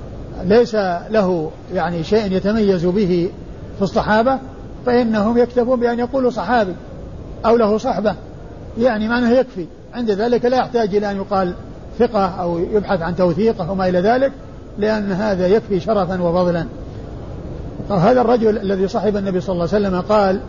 [0.43, 0.75] ليس
[1.09, 3.29] له يعني شيء يتميز به
[3.77, 4.39] في الصحابة
[4.85, 6.73] فإنهم يكتفون بأن يقولوا صحابي
[7.45, 8.15] أو له صحبة.
[8.77, 9.65] يعني معناه يكفي.
[9.93, 11.53] عند ذلك لا يحتاج إلى أن يقال
[11.99, 14.31] ثقة أو يبحث عن توثيقه وما إلى ذلك
[14.77, 16.65] لأن هذا يكفي شرفا وفضلا.
[17.89, 20.39] هذا الرجل الذي صحب النبي صلى الله عليه وسلم قال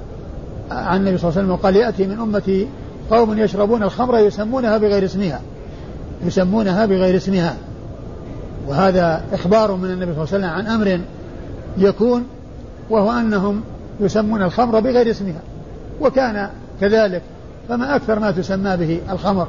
[0.70, 2.68] عن النبي صلى الله عليه وسلم قال يأتي من أمتي
[3.10, 5.40] قوم يشربون الخمر يسمونها بغير اسمها.
[6.24, 7.56] يسمونها بغير اسمها.
[8.68, 11.00] وهذا إخبار من النبي صلى الله عليه وسلم عن أمر
[11.78, 12.26] يكون
[12.90, 13.62] وهو أنهم
[14.00, 15.40] يسمون الخمر بغير اسمها.
[16.00, 16.48] وكان
[16.80, 17.22] كذلك
[17.68, 19.48] فما أكثر ما تسمى به الخمر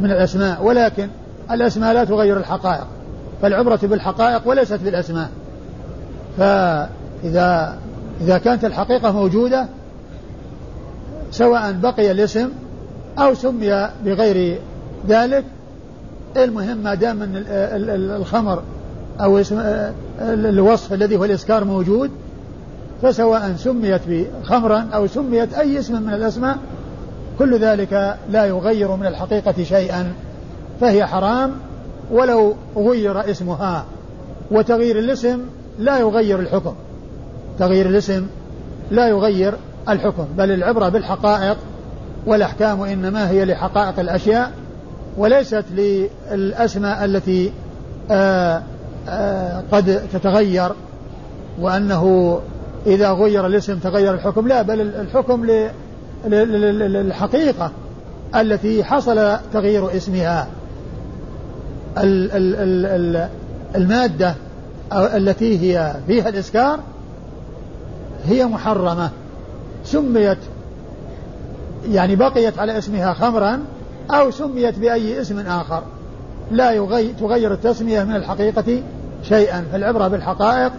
[0.00, 1.08] من الأسماء ولكن
[1.50, 2.86] الأسماء لا تغير الحقائق.
[3.42, 5.28] فالعبرة بالحقائق وليست بالأسماء.
[6.38, 7.78] فإذا
[8.20, 9.66] إذا كانت الحقيقة موجودة
[11.30, 12.48] سواء بقي الاسم
[13.18, 14.58] أو سمي بغير
[15.08, 15.44] ذلك.
[16.36, 17.44] المهم ما دام إن
[18.20, 18.62] الخمر
[19.20, 19.62] أو اسم
[20.20, 22.10] الوصف الذي هو الإسكار موجود
[23.02, 26.58] فسواء سميت بخمرا أو سميت أي اسم من الأسماء
[27.38, 30.12] كل ذلك لا يغير من الحقيقة شيئا
[30.80, 31.52] فهي حرام.
[32.10, 33.84] ولو غير اسمها
[34.50, 35.40] وتغيير الاسم
[35.78, 36.74] لا يغير الحكم.
[37.58, 38.26] تغيير الاسم
[38.90, 39.54] لا يغير
[39.90, 41.56] الحكم بل العبرة بالحقائق
[42.26, 44.52] والأحكام انما هي لحقائق الأشياء
[45.16, 47.52] وليست للأسماء التي
[48.10, 48.62] آآ آه،
[49.08, 50.70] آآ آه، قد تتغير
[51.60, 52.38] وأنه
[52.86, 54.48] إذا غير الاسم تغير الحكم.
[54.48, 55.46] لا بل الحكم
[56.24, 57.70] للحقيقة
[58.36, 60.46] التي حصل تغيير اسمها.
[63.76, 64.34] المادة
[64.92, 66.80] التي هي فيها الإسكار
[68.24, 69.10] هي محرمة.
[69.92, 70.38] سميت
[71.90, 73.60] يعني بقيت على اسمها خمرا
[74.10, 75.82] أو سميت بأي اسم آخر.
[76.50, 78.82] لا يغير تغير التسمية من الحقيقة
[79.22, 79.64] شيئا.
[79.72, 80.72] فالعبرة بالحقائق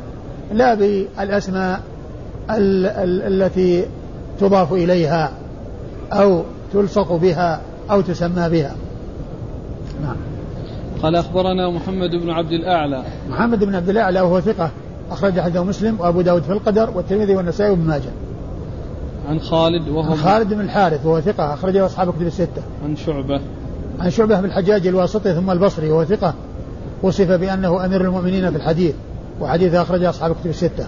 [0.54, 1.82] لا بالأسماء
[2.50, 3.86] ال ال التي
[4.40, 5.32] تضاف إليها
[6.12, 6.44] أو
[6.74, 8.76] تلصق بها أو تسمى بها.
[10.02, 10.16] نعم.
[11.04, 13.04] قال أخبرنا محمد بن عبد الأعلى.
[13.30, 14.72] محمد بن عبد الأعلى وهو ثقة
[15.12, 18.10] أخرج حديثه مسلم وأبو داود في القدر والترمذي والنسائي وابن ماجه.
[19.30, 22.62] عن خالد وهو عن خالد بن الحارث وهو ثقة أخرجه أصحاب كتب الستة.
[22.84, 23.42] عن شعبة
[24.00, 26.34] عن شعبة بن الحجاج الواسطي ثم البصري وهو ثقة
[27.04, 28.96] وصف بأنه أمير المؤمنين في الحديث
[29.42, 30.88] وحديث أخرجه أصحاب كتب الستة.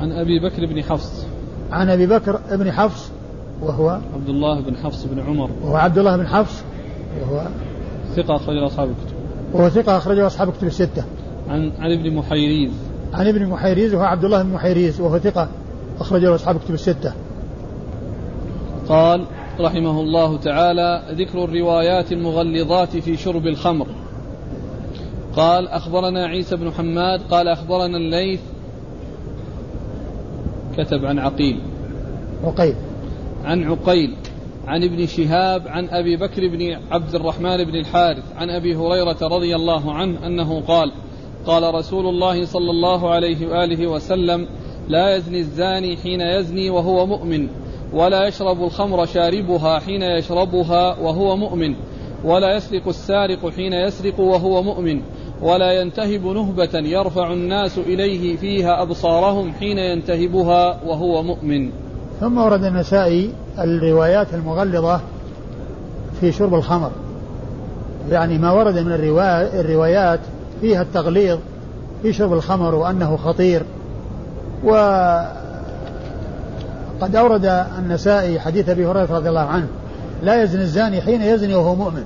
[0.00, 1.26] عن أبي بكر بن حفص
[1.72, 3.10] عن أبي بكر بن حفص
[3.62, 6.62] وهو عبد الله بن حفص بن عمر وهو عبد الله بن حفص
[7.20, 7.46] وهو
[8.16, 9.16] ثقة أخرجه أصحاب الكتب
[9.52, 11.04] وهو ثقة أخرجه أصحاب الكتب الستة.
[11.48, 12.70] عن عن ابن محيريز
[13.12, 15.48] عن ابن محيريز وهو عبد الله بن محيريز وهو ثقة
[16.00, 17.12] أخرجه أصحاب الكتب الستة.
[18.90, 19.24] قال
[19.60, 23.86] رحمه الله تعالى ذكر الروايات المغلظات في شرب الخمر.
[25.36, 28.40] قال أخبرنا عيسى بن حماد قال أخبرنا الليث.
[30.78, 31.60] كتب عن عقيل.
[32.44, 32.74] عقيل.
[33.44, 34.14] عن عقيل
[34.66, 39.56] عن ابن شهاب عن أبي بكر بن عبد الرحمن بن الحارث عن أبي هريرة رضي
[39.56, 40.92] الله عنه أنه قال
[41.46, 44.46] قال رسول الله صلى الله عليه وآله وسلم
[44.88, 47.48] لا يزني الزاني حين يزني وهو مؤمن.
[47.92, 51.74] ولا يشرب الخمر شاربها حين يشربها وهو مؤمن
[52.24, 55.02] ولا يسرق السارق حين يسرق وهو مؤمن
[55.42, 61.70] ولا ينتهب نهبة يرفع الناس إليه فيها أبصارهم حين ينتهبها وهو مؤمن.
[62.20, 65.00] ثم ورد النسائي الروايات المغلظة
[66.20, 66.90] في شرب الخمر.
[68.10, 68.92] يعني ما ورد من
[69.54, 70.20] الروايات
[70.60, 71.38] فيها التغليظ
[72.02, 73.62] في شرب الخمر وأنه خطير
[74.64, 74.70] و
[77.00, 79.66] قد أورد النسائي حديث أبي هريرة رضي الله عنه
[80.22, 82.04] لا يزني الزاني حين يزني وهو مؤمن.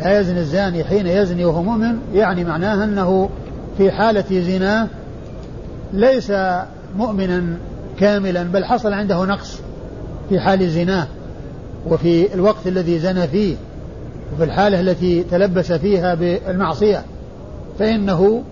[0.00, 3.30] لا يزني الزاني حين يزني وهو مؤمن يعني معناه أنه
[3.78, 4.86] في حالة زناه
[5.92, 6.32] ليس
[6.96, 7.56] مؤمنا
[8.00, 9.60] كاملا بل حصل عنده نقص
[10.28, 11.06] في حال زناه
[11.86, 13.56] وفي الوقت الذي زنى فيه
[14.34, 17.02] وفي الحالة التي تلبس فيها بالمعصية.
[17.78, 18.42] فإنه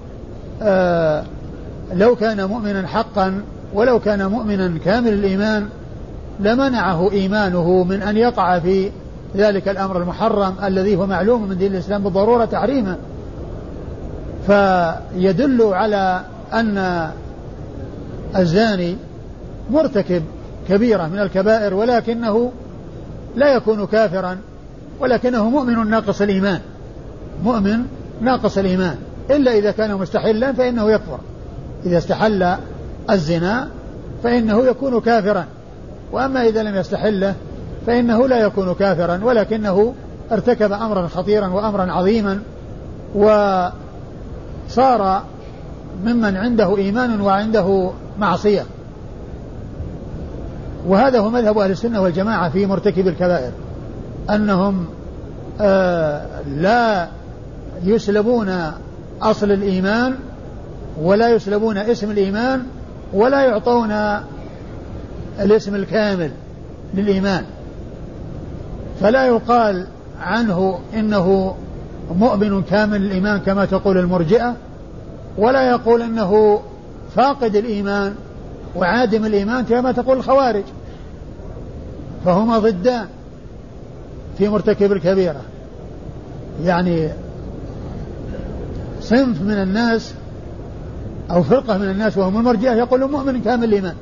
[0.63, 1.25] آه
[1.95, 3.43] لو كان مؤمنا حقا
[3.77, 5.69] ولو كان مؤمنا كامل الإيمان
[6.41, 8.91] لمنعه إيمانه من أن يقع في
[9.37, 12.97] ذلك الأمر المحرم الذي هو معلوم من دين الإسلام بالضرورة تحريمه.
[14.47, 16.21] فيدل على
[16.53, 17.09] أن
[18.37, 18.97] الزاني
[19.71, 20.23] مرتكب
[20.69, 22.53] كبيرة من الكبائر ولكنه
[23.37, 24.39] لا يكون كافرا
[25.01, 26.61] ولكنه مؤمن ناقص الإيمان.
[27.45, 27.83] مؤمن
[28.21, 28.97] ناقص الإيمان.
[29.31, 31.19] إلا إذا كان مستحلا فإنه يكفر.
[31.87, 32.57] إذا استحل
[33.11, 33.69] الزنا
[34.23, 35.45] فإنه يكون كافرا.
[36.13, 37.35] وأما إذا لم يستحله
[37.87, 39.95] فإنه لا يكون كافرا ولكنه
[40.33, 42.41] ارتكب أمرا خطيرا وأمرا عظيما
[43.15, 43.73] وصار
[46.05, 48.65] ممن عنده إيمان وعنده معصية.
[50.87, 53.53] وهذا هو مذهب أهل السنة والجماعة في مرتكب الكبائر
[54.31, 54.87] أنهم
[55.61, 57.09] آه لا
[57.85, 58.73] يسلبون
[59.23, 60.15] أصل الإيمان
[61.03, 62.63] ولا يسلبون اسم الإيمان
[63.13, 63.93] ولا يعطون
[65.41, 66.31] الاسم الكامل
[66.95, 67.45] للإيمان.
[69.01, 69.87] فلا يقال
[70.21, 71.57] عنه إنه
[72.19, 74.57] مؤمن كامل الإيمان كما تقول المرجئة
[75.39, 76.63] ولا يقول إنه
[77.17, 78.15] فاقد الإيمان
[78.77, 80.65] وعادم الإيمان كما تقول الخوارج.
[82.25, 83.07] فهما ضدان
[84.39, 85.41] في مرتكب الكبيرة.
[86.65, 87.09] يعني
[89.01, 90.15] صنف من الناس
[91.31, 93.95] أو فرقة من الناس وهم المرجئة يقولون مؤمن كامل الإيمان.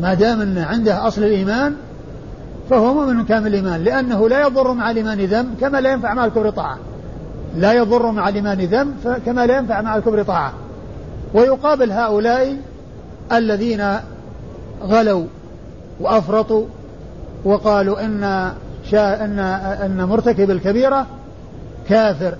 [0.00, 1.74] ما دام أن عنده أصل الإيمان
[2.70, 6.50] فهو مؤمن كامل الإيمان لأنه لا يضر مع الإيمان ذنب كما لا ينفع مع الكفر
[6.50, 6.78] طاعة.
[7.56, 8.94] لا يضر مع الإيمان ذنب
[9.26, 10.52] كما لا ينفع مع الكفر طاعة.
[11.34, 12.56] ويقابل هؤلاء
[13.32, 13.84] الذين
[14.82, 15.24] غلوا
[16.00, 16.66] وأفرطوا
[17.44, 18.52] وقالوا إن
[18.90, 19.38] شا إن
[19.84, 21.06] أن مرتكب الكبيرة
[21.88, 22.34] كافر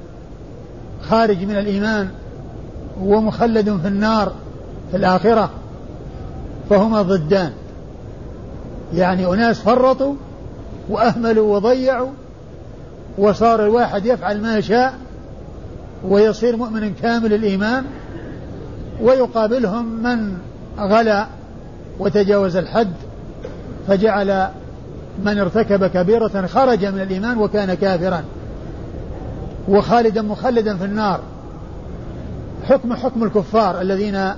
[1.03, 2.09] خارج من الإيمان
[3.01, 4.33] ومخلد في النار
[4.91, 5.51] في الآخرة
[6.71, 7.53] فهما ضدان.
[8.95, 10.15] يعني أناس فرطوا
[10.89, 12.11] وأهملوا وضيعوا
[13.19, 14.95] وصار الواحد يفعل ما يشاء
[16.05, 17.85] ويصير مؤمن كامل الإيمان
[19.03, 20.39] ويقابلهم من
[20.79, 21.27] غلا
[21.99, 22.93] وتجاوز الحد
[23.89, 24.49] فجعل
[25.25, 28.23] من ارتكب كبيرة خرج من الإيمان وكان كافرا.
[29.69, 31.21] وخالدا مخلدا في النار.
[32.69, 34.33] حكم حكم الكفار الذين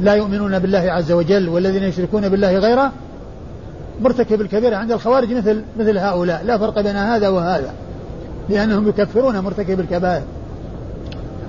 [0.00, 2.92] لا يؤمنون بالله عز وجل والذين يشركون بالله غيره
[4.00, 6.44] مرتكب الكبيرة عند الخوارج مثل مثل هؤلاء.
[6.44, 7.74] لا فرق بين هذا وهذا
[8.48, 10.22] لأنهم يكفرون مرتكب الكبائر.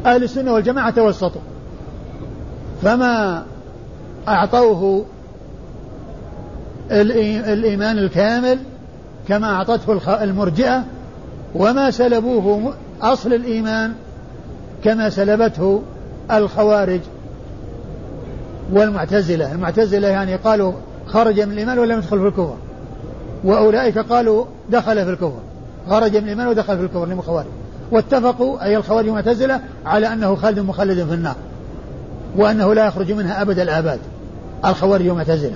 [0.06, 1.42] أهل السنة والجماعة توسطوا.
[2.82, 3.44] فما
[4.28, 5.06] أعطوه
[6.92, 8.60] الإيمان الكامل
[9.28, 10.84] كما أعطته المرجئة
[11.56, 13.94] وما سلبوه أصل الإيمان
[14.84, 15.82] كما سلبته
[16.32, 17.00] الخوارج
[18.74, 19.52] والمعتزلة.
[19.52, 20.74] المعتزلة يعني قالوا
[21.08, 22.56] خرج من الإيمان ولم يدخل في الكفر
[23.44, 25.40] وأولئك قالوا دخل في الكفر
[25.90, 27.48] خرج من الإيمان ودخل في الكفر للخوارج
[27.92, 31.36] واتفقوا أي الخوارج والمعتزلة على أنه خالد مخلد في النار
[32.38, 34.00] وأنه لا يخرج منها أبد الآباد
[34.66, 35.56] الخوارج والمعتزلة.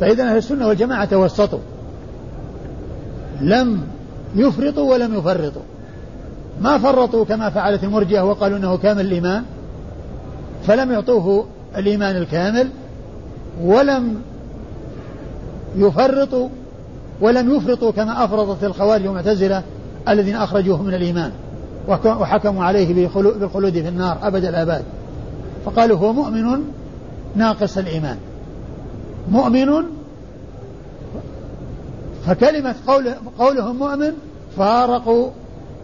[0.00, 1.58] فإذا أهل السنة والجماعة توسطوا.
[3.40, 3.80] لم
[4.34, 5.62] يفرطوا ولم يفرطوا.
[6.60, 9.44] ما فرطوا كما فعلت المرجئة وقالوا أنه كامل الإيمان
[10.66, 12.68] فلم يعطوه الإيمان الكامل
[13.62, 14.22] ولم
[15.76, 16.48] يفرطوا
[17.20, 19.62] ولم يفرطوا كما أفرطت الخوارج والمعتزلة
[20.08, 21.32] الذين أخرجوه من الإيمان
[21.88, 23.08] وحكموا عليه
[23.40, 24.82] بالخلود في النار أبد الآباد.
[25.64, 26.62] فقالوا هو مؤمن
[27.36, 28.16] ناقص الإيمان.
[29.30, 29.68] مؤمن
[32.26, 34.12] فكلمة قول قولهم مؤمن
[34.56, 35.30] فارقوا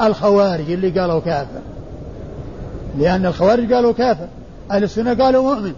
[0.03, 1.61] الخوارج اللي قالوا كافر.
[2.99, 4.27] لأن الخوارج قالوا كافر.
[4.71, 5.73] أهل السنة قالوا مؤمن.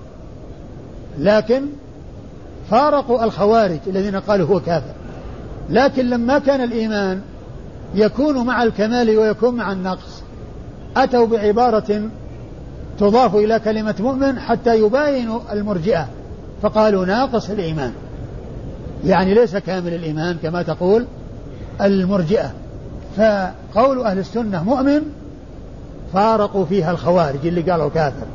[1.18, 1.62] لكن
[2.70, 4.92] فارقوا الخوارج الذين قالوا هو كافر.
[5.70, 7.20] لكن لما كان الإيمان
[7.94, 10.22] يكون مع الكمال ويكون مع النقص
[10.96, 12.02] أتوا بعبارة
[12.98, 16.09] تضاف إلى كلمة مؤمن حتى يباينوا المرجئة.
[16.62, 17.92] فقالوا ناقص الإيمان.
[19.04, 21.06] يعني ليس كامل الإيمان كما تقول
[21.80, 22.52] المرجئة.
[23.74, 25.00] فقول أهل السنة مؤمن
[26.12, 28.26] فارقوا فيها الخوارج اللي قالوا كافر.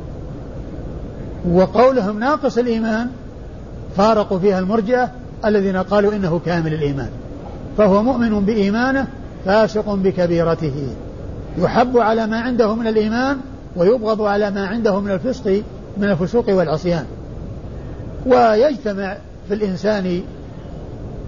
[1.52, 3.08] وقولهم ناقص الإيمان
[3.96, 5.10] فارقوا فيها المرجئة
[5.44, 7.10] الذين قالوا إنه كامل الإيمان.
[7.78, 9.06] فهو مؤمن بإيمانه
[9.44, 10.88] فاسق بكبيرته.
[11.58, 13.38] يحب على ما عنده من الإيمان
[13.76, 15.62] ويبغض على ما عنده من الفسق
[15.96, 17.04] من الفسوق والعصيان.
[18.26, 19.16] ويجتمع
[19.48, 20.20] في الإنسان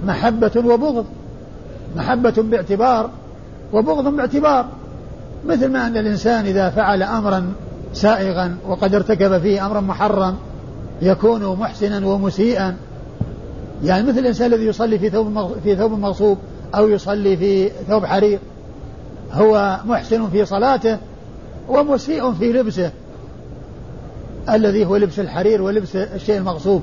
[0.06, 1.06] محبة وبغض
[1.96, 3.10] محبة باعتبار
[3.72, 4.68] وبغض باعتبار
[5.46, 7.52] مثل ما أن الإنسان إذا فعل أمرا
[7.92, 10.36] سائغا وقد ارتكب فيه أمرا محرم
[11.02, 12.76] يكون محسنا ومسيئا.
[13.84, 16.38] يعني مثل الإنسان الذي يصلي في ثوب في ثوب مغصوب
[16.74, 18.38] أو يصلي في ثوب حرير
[19.32, 20.98] هو محسن في صلاته
[21.68, 22.90] ومسيء في لبسه
[24.50, 26.82] الذي هو لبس الحرير ولبس الشيء المغصوب.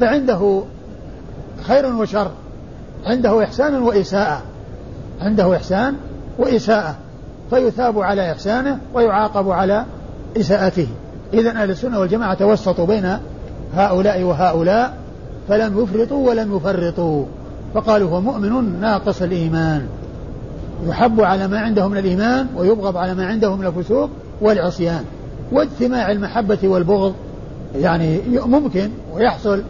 [0.00, 0.62] فعنده
[1.62, 2.30] خير وشر
[3.06, 4.42] عنده إحسان وإساءة
[5.20, 5.96] عنده إحسان
[6.38, 6.96] وإساءة
[7.50, 9.84] فيثاب على إحسانه ويعاقب على
[10.36, 10.86] إساءته.
[11.34, 13.16] إذا أهل السنة والجماعة توسطوا بين
[13.74, 14.96] هؤلاء وهؤلاء
[15.48, 17.24] فلم يفرطوا ولم يفرطوا.
[17.74, 19.86] فقالوا هو مؤمن ناقص الإيمان.
[20.86, 24.10] يحب على ما عنده من الإيمان ويبغض على ما عنده من الفسوق
[24.40, 25.04] والعصيان.
[25.52, 27.14] واجتماع المحبة والبغض
[27.76, 29.62] يعني ممكن ويحصل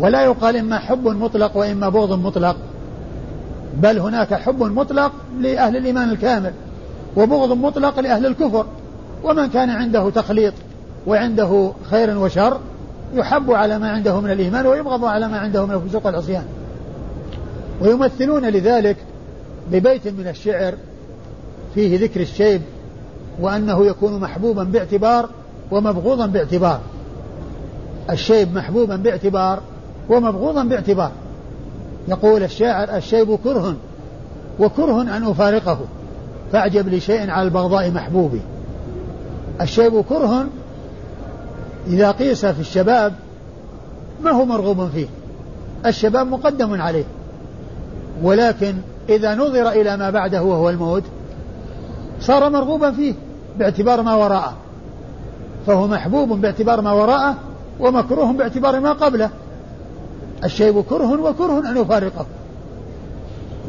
[0.00, 2.56] ولا يقال إما حب مطلق وإما بغض مطلق.
[3.82, 6.52] بل هناك حب مطلق لأهل الإيمان الكامل
[7.16, 8.66] وبغض مطلق لأهل الكفر.
[9.24, 10.52] ومن كان عنده تخليط
[11.06, 12.60] وعنده خير وشر
[13.14, 16.44] يحب على ما عنده من الإيمان ويبغض على ما عنده من الفسوق والعصيان
[17.80, 18.96] ويمثلون لذلك
[19.72, 20.74] ببيت من الشعر
[21.74, 22.62] فيه ذكر الشيب
[23.40, 25.28] وأنه يكون محبوبا باعتبار
[25.70, 26.80] ومبغوضا باعتبار.
[28.10, 29.60] الشيب محبوبا باعتبار
[30.08, 31.12] ومبغوضا باعتبار.
[32.08, 33.76] يقول الشاعر الشيب كره
[34.58, 35.78] وكره أن أفارقه.
[36.52, 38.40] فاعجب لشيء على البغضاء محبوب.
[39.60, 40.46] الشيب كره
[41.86, 43.14] إذا قيس في الشباب
[44.22, 45.06] ما هو مرغوب فيه.
[45.86, 47.04] الشباب مقدم عليه.
[48.22, 48.74] ولكن
[49.08, 51.02] إذا نظر إلى ما بعده وهو الموت
[52.20, 53.14] صار مرغوبا فيه
[53.58, 54.54] باعتبار ما وراءه.
[55.66, 57.34] فهو محبوب باعتبار ما وراءه
[57.80, 59.30] ومكروه باعتبار ما قبله.
[60.44, 62.26] الشيب كره وكره أن يفارقه.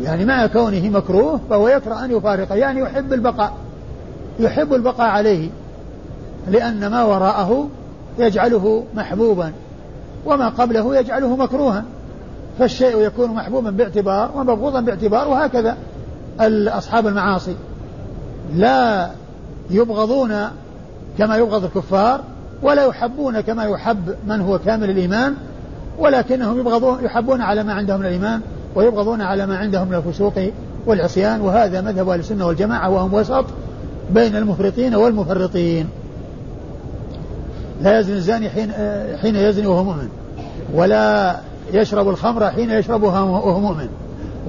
[0.01, 2.55] يعني مع كونه مكروه فهو يكره أن يفارقه.
[2.55, 3.53] يعني يحب البقاء.
[4.39, 5.49] يحب البقاء عليه.
[6.47, 7.69] لأن ما وراءه
[8.19, 9.51] يجعله محبوبا.
[10.25, 11.83] وما قبله يجعله مكروها.
[12.59, 15.77] فالشيء يكون محبوبا باعتبار ومبغوضا باعتبار وهكذا
[16.67, 17.55] أصحاب المعاصي.
[18.55, 19.09] لا
[19.69, 20.35] يبغضون
[21.17, 22.21] كما يبغض الكفار
[22.63, 25.35] ولا يحبون كما يحب من هو كامل الإيمان.
[25.99, 28.41] ولكنهم يبغضون يحبون على ما عندهم من الإيمان
[28.75, 30.33] ويبغضون على ما عندهم من الفسوق
[30.85, 33.45] والعصيان وهذا مذهب أهل السنة والجماعة وهم وسط
[34.11, 35.87] بين المفرطين والمفرطين.
[37.81, 38.71] لا يزني الزاني حين
[39.21, 40.09] حين يزني وهو مؤمن
[40.73, 41.35] ولا
[41.73, 43.87] يشرب الخمر حين يشربها وهو مؤمن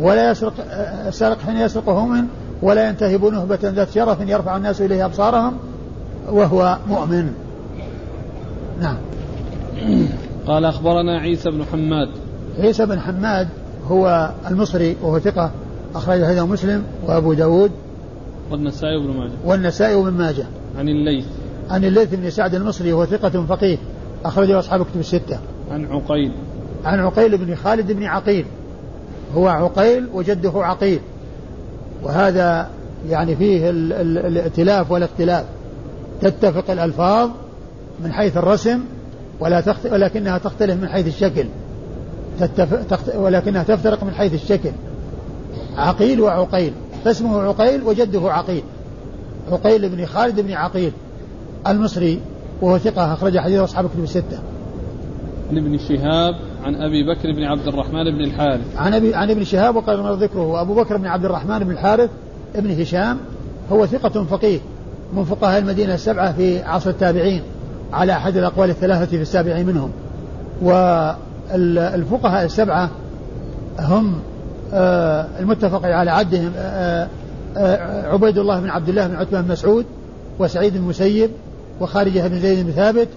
[0.01, 0.53] ولا يسرق
[1.07, 2.25] السارق حين يسرق وهو مؤمن
[2.63, 5.57] ولا ينتهب نهبة ذات شرف يرفع الناس إليه أبصارهم
[6.31, 7.33] وهو مؤمن.
[8.81, 8.97] نعم.
[10.47, 12.09] قال أخبرنا عيسى بن حماد.
[12.59, 13.49] عيسى بن حماد
[13.89, 15.51] هو المصري وهو ثقة
[15.95, 17.71] أخرج هذا مسلم وأبو داود
[18.51, 19.33] والنسائي وابن ماجه.
[19.45, 20.45] والنسائي وابن ماجه.
[20.79, 21.25] عن الليث.
[21.71, 23.79] عن الليث بن سعد المصري وهو ثقة فقيه
[24.25, 25.39] أخرجه أصحاب كتب الستة.
[25.71, 26.33] عن عقيل.
[26.85, 28.45] عن عقيل بن خالد بن عقيل.
[29.35, 31.01] هو عقيل وجده عقيل.
[32.03, 32.69] وهذا
[33.09, 35.45] يعني فيه الائتلاف والاختلاف.
[36.21, 37.31] تتفق الألفاظ
[38.05, 38.81] من حيث الرسم
[39.41, 39.87] ولا تخت...
[39.87, 41.47] ولكنها تختلف من حيث الشكل.
[42.41, 42.75] تتف...
[42.91, 43.15] تخت...
[43.17, 44.71] ولكنها تفترق من حيث الشكل.
[45.77, 46.73] عقيل وعقيل.
[47.05, 48.63] فاسمه عقيل وجده عقيل.
[49.53, 50.93] عقيل بن خالد بن عقيل
[51.67, 52.21] المصري
[52.63, 54.39] وهو ثقة أخرج حديث أصحاب كتب الستة.
[55.51, 56.35] عن ابن شهاب
[56.65, 58.77] عن أبي بكر بن عبد الرحمن بن الحارث.
[58.77, 62.11] عن أبي عن ابن شهاب وقال مر ذكره وأبو بكر بن عبد الرحمن بن الحارث
[62.57, 63.19] ابن هشام
[63.73, 64.59] هو ثقة فقيه
[65.15, 67.43] من فقهاء المدينة السبعة في عصر التابعين.
[67.93, 69.91] على أحد الأقوال الثلاثة في السابع منهم.
[70.63, 72.91] والفقهاء السبعة
[73.79, 74.15] هم
[74.73, 77.09] آه، المتفق على عدهم آه،
[77.57, 79.85] آه، عبيد الله بن عبد الله بن عتبة بن مسعود
[80.39, 81.31] وسعيد بن المسيب
[81.81, 83.09] وخارجة بن زيد بن ثابت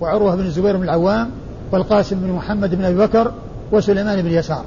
[0.00, 1.30] وعروة بن الزبير بن العوام
[1.72, 3.32] والقاسم بن محمد بن أبي بكر
[3.72, 4.64] وسليمان بن يسار.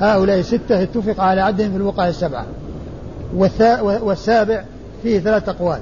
[0.00, 2.46] هؤلاء ستة اتفق على عدهم في الوقاية السبعة.
[4.02, 4.64] والسابع
[5.02, 5.78] فيه ثلاث أقوال.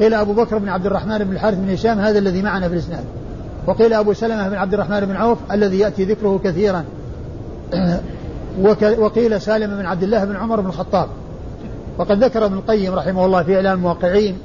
[0.00, 3.04] قيل أبو بكر بن عبد الرحمن بن الحارث بن هشام هذا الذي معنا في الإسناد.
[3.66, 6.84] وقيل أبو سلمة بن عبد الرحمن بن عوف الذي يأتي ذكره كثيرا.
[8.98, 11.08] وقيل سالم بن عبد الله بن عمر بن الخطاب.
[11.98, 14.38] وقد ذكر ابن القيم رحمه الله في إعلام الموقعين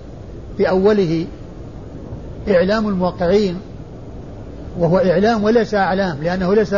[0.58, 1.26] في أوله
[2.49, 3.58] إعلام الموقعين
[4.80, 6.76] وهو إعلام وليس أعلام لأنه ليس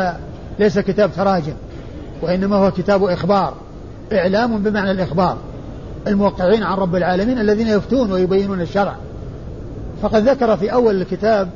[0.60, 1.54] ليس كتاب تراجم
[2.22, 3.54] وإنما هو كتاب إخبار.
[4.14, 5.38] إعلام بمعنى الإخبار.
[6.08, 8.96] الموقعين عن رب العالمين الذين يفتون ويبينون الشرع.
[10.02, 11.50] فقد ذكر في أول الكتاب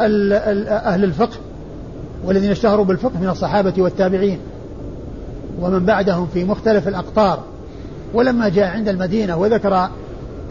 [0.00, 1.36] أهل الفقه
[2.24, 4.38] والذين اشتهروا بالفقه من الصحابة والتابعين
[5.60, 7.38] ومن بعدهم في مختلف الأقطار.
[8.14, 9.88] ولما جاء عند المدينة وذكر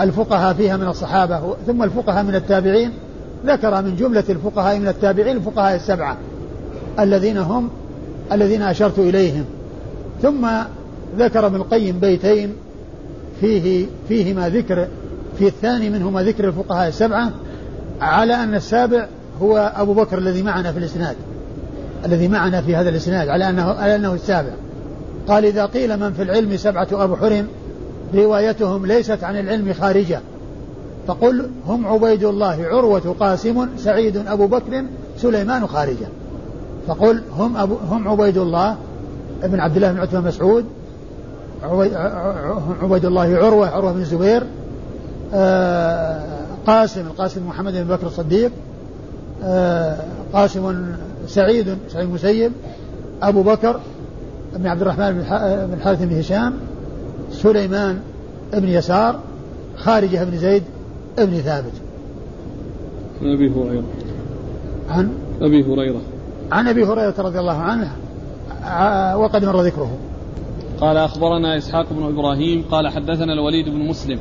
[0.02, 2.92] الفقهاء فيها من الصحابة ثم الفقهاء من التابعين
[3.46, 6.18] ذكر من جملة الفقهاء من التابعين الفقهاء السبعة
[7.00, 7.70] الذين هم
[8.32, 9.46] الذين أشرت إليهم.
[10.22, 10.48] ثم
[11.18, 12.56] ذكر ابن القيم بيتين
[13.42, 14.88] فيه فيهما ذكر
[15.38, 17.32] في الثاني منهما ذكر الفقهاء السبعة
[18.02, 19.08] على أن السابع
[19.42, 21.16] هو أبو بكر الذي معنا في الإسناد
[22.06, 24.52] الذي معنا في هذا الإسناد على أنه على أنه السابع.
[25.28, 27.46] قال إذا قيل من في العلم سبعة أبحر
[28.16, 30.20] روايتهم ليست عن العلم خارجة.
[31.08, 34.84] فقل هم عبيد الله عروة قاسم سعيد أبو بكر
[35.18, 36.08] سليمان خارجة.
[36.88, 38.78] فقل هم أبو هم عبيد الله
[39.44, 40.66] ابن عبد الله بن عتبة مسعود
[41.64, 44.44] عبيد الله عروة عروة بن الزبير
[45.34, 46.20] آه،
[46.68, 48.52] قاسم القاسم محمد بن بكر الصديق
[49.44, 49.98] آه،
[50.34, 50.86] قاسم
[51.28, 52.52] سعيد سعيد المسيب
[53.22, 53.80] أبو بكر
[54.56, 56.54] بن عبد الرحمن بن الحارث بن هشام
[57.32, 58.00] سليمان
[58.54, 59.20] بن يسار
[59.78, 60.64] خارجة بن زيد
[61.18, 61.74] بن ثابت.
[63.22, 63.84] عن أبي هريرة.
[64.90, 66.02] عن؟ أبي هريرة.
[66.52, 67.92] عن أبي هريرة رضي الله عنه
[69.18, 69.92] وقد مر ذكره.
[70.80, 74.20] قال أخبرنا إسحاق بن إبراهيم قال حدثنا الوليد بن مسلم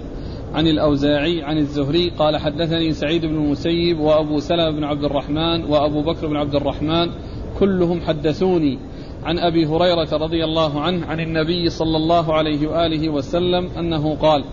[0.55, 6.03] عن الأوزاعي عن الزهري قال حدثني سعيد بن المسيب وأبو سلمة بن عبد الرحمن وأبو
[6.03, 7.11] بكر بن عبد الرحمن
[7.59, 8.79] كلهم حدثوني
[9.25, 14.45] عن أبي هريرة رضي الله عنه عن النبي صلى الله عليه وآله وسلم أنه قال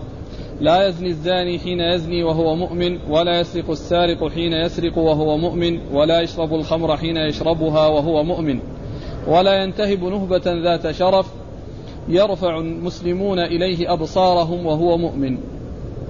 [0.60, 6.20] لا يزني الزاني حين يزني وهو مؤمن ولا يسرق السارق حين يسرق وهو مؤمن ولا
[6.20, 8.60] يشرب الخمر حين يشربها وهو مؤمن
[9.28, 11.26] ولا ينتهب نهبة ذات شرف
[12.10, 15.38] يرفع المسلمون إليه أبصارهم وهو مؤمن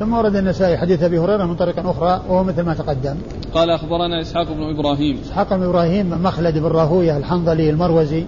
[0.01, 3.17] ثم ورد النسائي حديث أبي هريرة من طريق أخرى وهو مثل ما تقدم.
[3.55, 5.19] قال أخبرنا إسحاق بن إبراهيم.
[5.25, 8.25] إسحاق بن إبراهيم مخلد بن راهوية الحنظلي المروزي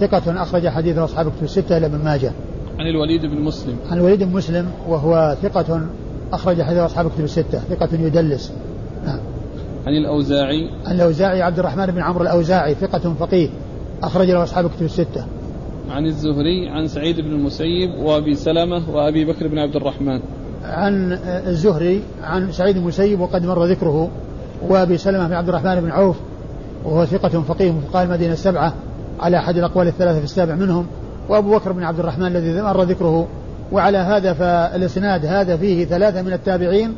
[0.00, 2.32] ثقة أخرج حديث أصحاب كتب الستة إلى ابن ماجه.
[2.78, 3.76] عن الوليد بن مسلم.
[3.90, 5.80] عن الوليد بن مسلم وهو ثقة
[6.32, 8.52] أخرج حديث أصحاب كتب الستة ثقة يدلس.
[9.06, 9.18] نعم.
[9.86, 10.70] عن الأوزاعي.
[10.86, 13.48] عن الأوزاعي عبد الرحمن بن عمرو الأوزاعي ثقة فقيه
[14.02, 15.24] أخرج له أصحاب كتب الستة.
[15.90, 20.20] عن الزهري عن سعيد بن المسيب وأبي سلمة وأبي بكر بن عبد الرحمن.
[20.64, 21.12] عن
[21.46, 24.10] الزهري عن سعيد المسيب وقد مر ذكره
[24.68, 26.16] وأبي سلمة بن عبد الرحمن بن عوف
[26.84, 28.74] وهو ثقة فقيه من فقهاء المدينة السبعة
[29.20, 30.86] على أحد الأقوال الثلاثة في السابع منهم
[31.28, 33.26] وأبو بكر بن عبد الرحمن الذي مر ذكره
[33.72, 36.94] وعلى هذا فالإسناد هذا فيه ثلاثة من التابعين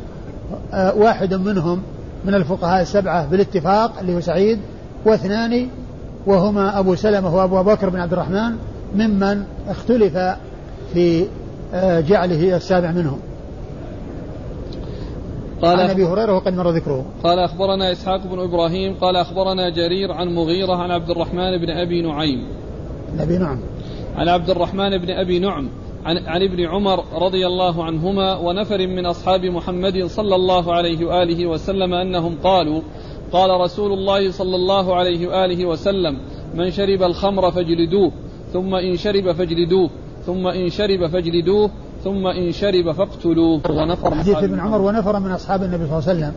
[0.72, 1.82] آه، واحد منهم
[2.24, 4.58] من الفقهاء السبعة بالاتفاق اللي هو سعيد
[5.06, 5.68] واثنان
[6.26, 8.56] وهما أبو سلمة وأبو بكر بن عبد الرحمن
[8.94, 10.18] ممن اختلف
[10.92, 11.26] في
[11.74, 13.18] آه، جعله السابع منهم
[15.62, 17.04] قال عن أبي هريرة وقد مر ذكره.
[17.24, 22.02] قال أخبرنا إسحاق بن إبراهيم قال أخبرنا جرير عن مغيرة عن عبد الرحمن بن أبي
[22.02, 22.46] نعيم.
[23.18, 23.60] أبي نعم.
[24.16, 25.68] عن عبد الرحمن بن أبي نعم
[26.04, 31.46] عن, عن ابن عمر رضي الله عنهما ونفر من أصحاب محمد صلى الله عليه وآله
[31.46, 32.80] وسلم أنهم قالوا
[33.32, 36.18] قال رسول الله صلى الله عليه وآله وسلم
[36.54, 38.12] من شرب الخمر فاجلدوه
[38.54, 39.90] ثم إن شرب فاجلدوه.
[40.26, 41.70] ثم إن شرب فاجلدوه.
[42.04, 43.60] ثم إن شرب فاقتلوه.
[43.70, 46.32] ونفر حديث ابن عمر ونفر من أصحاب النبي صلى الله عليه وسلم.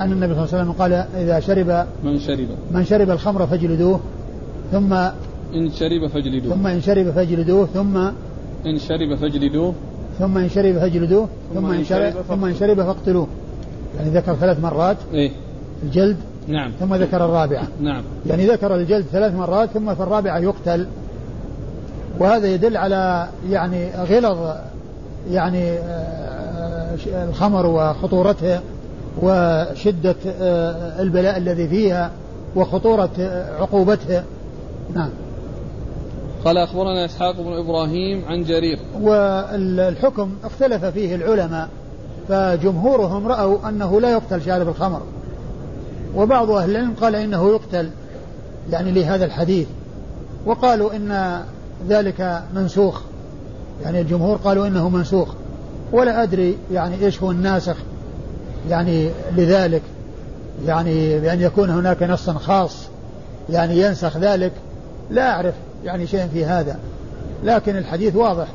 [0.00, 2.48] أن النبي صلى الله عليه وسلم قال إذا شرب من شرب.
[2.70, 4.00] من شرب الخمر فاجلدوه.
[4.72, 4.92] ثم
[5.54, 6.54] إن شرب فاجلدوه.
[6.54, 7.66] ثم إن شرب فاجلدوه.
[7.66, 7.96] ثم
[8.66, 9.74] إن شرب فاجلدوه.
[10.18, 11.28] ثم إن شرب فاجلدوه.
[11.54, 13.26] ثم إن شرب ثم إن شرب فاقتلوه.
[13.98, 15.30] يعني ذكر ثلاث مرات إيه.
[15.82, 16.16] الجلد
[16.48, 16.70] نعم.
[16.80, 17.68] ثم ذكر الرابعة.
[17.80, 18.02] نعم.
[18.26, 20.86] يعني ذكر الجلد ثلاث مرات ثم في الرابعة يقتل.
[22.20, 24.38] وهذا يدل على يعني غلظ
[25.30, 28.60] يعني آه، آه، الخمر وخطورته
[29.22, 32.10] وشدة آه، البلاء الذي فيها
[32.56, 33.10] وخطورة
[33.60, 34.22] عقوبته.
[34.94, 35.10] نعم.
[36.44, 38.78] قال أخبرنا إسحاق بن إبراهيم عن جرير.
[39.00, 41.68] والحكم اختلف فيه العلماء
[42.28, 45.00] فجمهورهم رأوا أنه لا يقتل شارب الخمر.
[46.16, 47.90] وبعض أهل العلم قال إنه يقتل
[48.70, 49.66] يعني لهذا الحديث.
[50.46, 51.42] وقالوا إن
[51.88, 53.00] ذلك منسوخ.
[53.84, 55.28] يعني الجمهور قالوا إنه منسوخ.
[55.92, 57.76] ولا أدري يعني إيش هو الناسخ
[58.70, 59.82] يعني لذلك.
[60.66, 62.88] يعني بأن يكون هناك نص خاص
[63.50, 64.52] يعني ينسخ ذلك
[65.10, 65.54] لا أعرف
[65.84, 66.78] يعني شيء في هذا.
[67.44, 68.46] لكن الحديث واضح.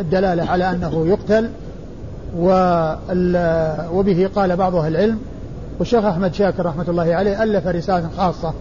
[0.00, 1.50] الدلالة على أنه يقتل
[3.92, 5.18] وبه قال بعض أهل العلم
[5.78, 8.52] والشيخ أحمد شاكر رحمة الله عليه ألف رسالة خاصة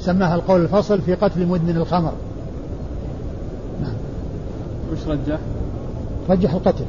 [0.00, 2.12] سماها القول الفصل في قتل مدمن الخمر.
[4.92, 5.38] وش رجح؟
[6.30, 6.84] رجح القتل.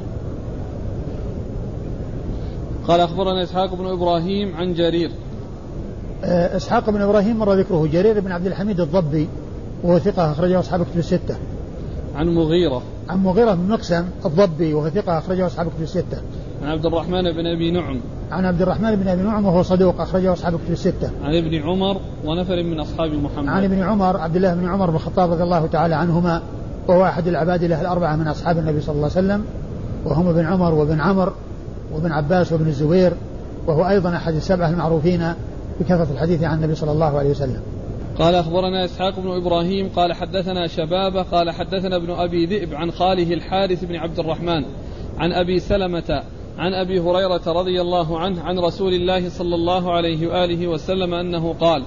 [2.87, 5.11] قال أخبرنا إسحاق بن إبراهيم عن جرير.
[6.23, 7.87] آه، إسحاق بن إبراهيم مر ذكره.
[7.91, 9.29] جرير بن عبد الحميد الضبي
[9.83, 11.35] وهو ثقة أخرجه أصحاب كتب الستة.
[12.15, 12.81] عن مغيرة.
[13.09, 16.21] عن مغيرة بن مقسم الضبي وهو ثقة أخرجه أصحاب كتب الستة.
[16.63, 17.99] عن عبد الرحمن بن أبي نعم.
[18.31, 21.11] عن عبد الرحمن بن أبي نعم وهو صدوق أخرجه أصحاب كتب الستة.
[21.23, 23.47] عن ابن عمر ونفر من أصحاب محمد.
[23.47, 26.41] عن ابن عمر عبد الله بن عمر بن الخطاب رضي الله تعالى عنهما.
[26.91, 29.45] وهو أحد العبادلة الأربعة من أصحاب النبي صلى الله عليه وسلم
[30.05, 31.33] وهم ابن عمر وابن عمر
[31.93, 33.13] وابن عباس وابن الزبير
[33.67, 35.33] وهو أيضا أحد السبعة المعروفين
[35.79, 37.61] بكثرة الحديث عن النبي صلى الله عليه وسلم.
[38.19, 43.33] قال أخبرنا إسحاق بن إبراهيم قال حدثنا شبابة قال حدثنا ابن أبي ذئب عن خاله
[43.33, 44.65] الحارث بن عبد الرحمن
[45.17, 46.23] عن أبي سلمة
[46.57, 51.53] عن أبي هريرة رضي الله عنه عن رسول الله صلى الله عليه وآله وسلم أنه
[51.53, 51.83] قال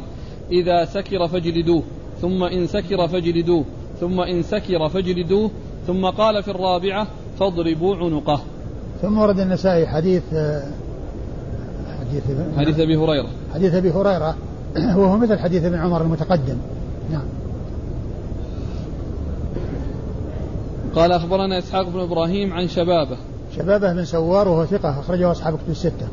[0.53, 1.83] إذا سكر فاجلدوه
[2.21, 3.65] ثم إن سكر فاجلدوه.
[4.01, 5.51] ثم إن سكر فاجلدوه
[5.87, 7.07] ثم قال في الرابعة
[7.39, 8.41] فاضربوا عنقه.
[9.03, 10.23] ثم ورد النسائي حديث
[12.01, 12.23] حديث
[12.57, 13.29] حديث أبي هريرة.
[13.55, 14.37] حديث أبي هريرة
[14.99, 16.57] وهو مثل حديث ابن عمر المتقدم.
[17.11, 17.25] نعم.
[20.95, 23.17] قال أخبرنا إسحاق بن إبراهيم عن شبابه.
[23.57, 26.09] شبابه بن سوار وهو ثقة أخرجه أصحاب كتب الستة.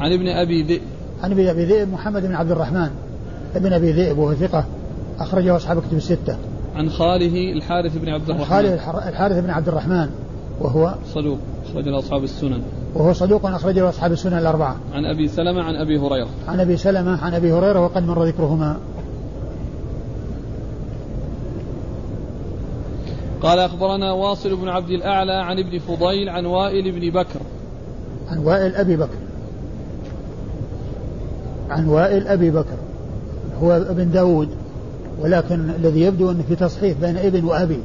[0.00, 0.80] عن ابن أبي ذئب.
[1.22, 2.90] عن أبي ذئب محمد بن عبد الرحمن.
[3.56, 4.64] ابن أبي ذئب وهو ثقة.
[5.22, 6.36] أخرجه أصحاب الكتب الستة.
[6.76, 8.46] عن خاله الحارث بن عبد الرحمن.
[8.46, 8.74] خاله
[9.08, 10.08] الحارث بن عبد الرحمن
[10.60, 11.38] وهو صدوق
[11.70, 12.62] أخرج له أصحاب السنن.
[12.94, 14.76] وهو صدوق أخرج له أصحاب السنن الأربعة.
[14.92, 16.28] عن أبي سلمة عن أبي هريرة.
[16.48, 18.76] عن أبي سلمة عن أبي هريرة وقد مر ذكرهما.
[23.42, 27.40] قال أخبرنا واصل بن عبد الأعلى عن ابن فضيل عن وائل بن بكر.
[28.28, 29.18] عن وائل أبي بكر.
[31.70, 32.76] عن وائل أبي بكر.
[33.62, 34.48] هو ابن داود.
[35.20, 37.78] ولكن الذي يبدو أنه في تصحيح بين ابن وأبي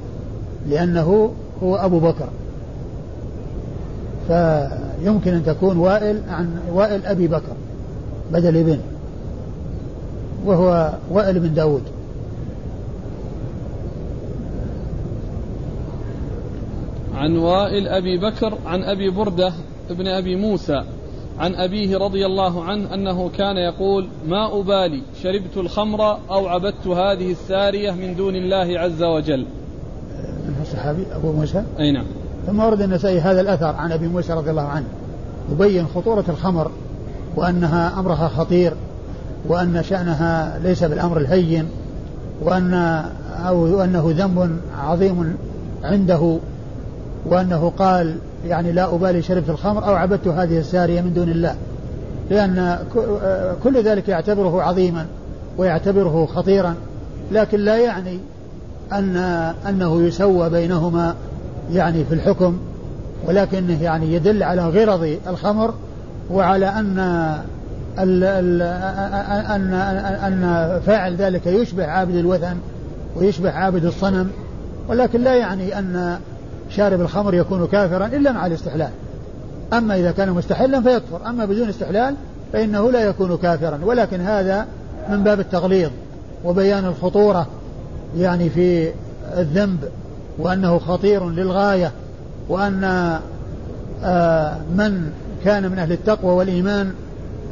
[0.70, 2.30] لأنه هو أبو بكر.
[4.28, 7.56] فيمكن أن تكون وائل عن وائل أبي بكر
[8.32, 8.80] بدل ابن
[10.46, 11.84] وهو وائل بن داود.
[17.16, 19.54] عن وائل أبي بكر عن أبي بردة
[19.90, 20.84] ابن أبي موسى.
[21.40, 27.32] عن أبيه رضي الله عنه أنه كان يقول ما أبالي شربت الخمر أو عبدت هذه
[27.32, 29.46] السارية من دون الله عز وجل.
[30.48, 32.06] من الصحابي أبو موسى؟ أي نعم.
[32.48, 34.86] ثم ورد النسائي هذا الأثر عن أبي موسى رضي الله عنه.
[35.52, 36.72] يبين خطورة الخمر
[37.36, 38.74] وأنها أمرها خطير
[39.48, 41.68] وأن شأنها ليس بالأمر الهين
[42.42, 42.74] وأن
[43.48, 45.38] أو أنه ذنب عظيم
[45.84, 46.38] عنده
[47.26, 51.56] وأنه قال يعني لا أبالي شربت الخمر أو عبدت هذه السارية من دون الله.
[52.30, 52.80] لأن
[53.64, 55.06] كل ذلك يعتبره عظيما
[55.58, 56.76] ويعتبره خطيرا.
[57.32, 58.20] لكن لا يعني
[58.94, 59.18] أن
[59.70, 61.16] أنه يسوى بينهما
[61.74, 62.58] يعني في الحكم
[63.28, 65.74] ولكنه يعني يدل على غرض الخمر
[66.32, 67.00] وعلى أن
[68.00, 68.62] ال ال
[69.52, 69.74] أن
[70.24, 72.58] أن فاعل ذلك يشبه عابد الوثن
[73.16, 74.30] ويشبه عابد الصنم.
[74.90, 76.20] ولكن لا يعني أن
[76.70, 78.90] شارب الخمر يكون كافرا إلا مع الاستحلال.
[79.74, 81.30] أما إذا كان مستحلا فيكفر.
[81.30, 82.16] أما بدون استحلال
[82.54, 83.80] فإنه لا يكون كافرا.
[83.84, 84.66] ولكن هذا
[85.10, 85.90] من باب التغليظ
[86.46, 87.48] وبيان الخطورة
[88.18, 88.92] يعني في
[89.38, 89.80] الذنب
[90.38, 91.92] وأنه خطير للغاية
[92.50, 92.84] وأن
[94.04, 95.12] آه، من
[95.46, 96.92] كان من أهل التقوى والإيمان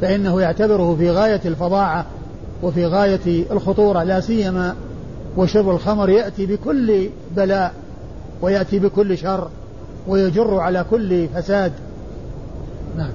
[0.00, 2.06] فإنه يعتبره في غاية الفظاعة
[2.62, 4.02] وفي غاية الخطورة.
[4.02, 4.74] لا سيما
[5.36, 7.72] وشرب الخمر يأتي بكل بلاء
[8.42, 9.48] ويأتي بكل شر
[10.08, 11.72] ويجر على كل فساد.
[12.96, 13.12] نعم.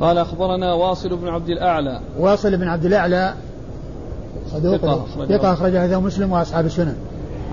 [0.00, 2.00] قال أخبرنا واصل بن عبد الأعلى.
[2.18, 3.34] واصل بن عبد الأعلى.
[4.50, 5.06] صدوق.
[5.28, 6.96] ثقة أخرج هذا مسلم وأصحاب السنن.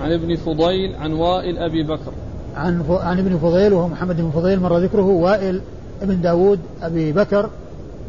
[0.00, 2.12] عن ابن فضيل عن وائل أبي بكر.
[2.56, 2.90] عن ف...
[2.90, 5.60] عن ابن فضيل وهو محمد بن فضيل مر ذكره وائل
[6.02, 7.50] ابن داود أبي بكر.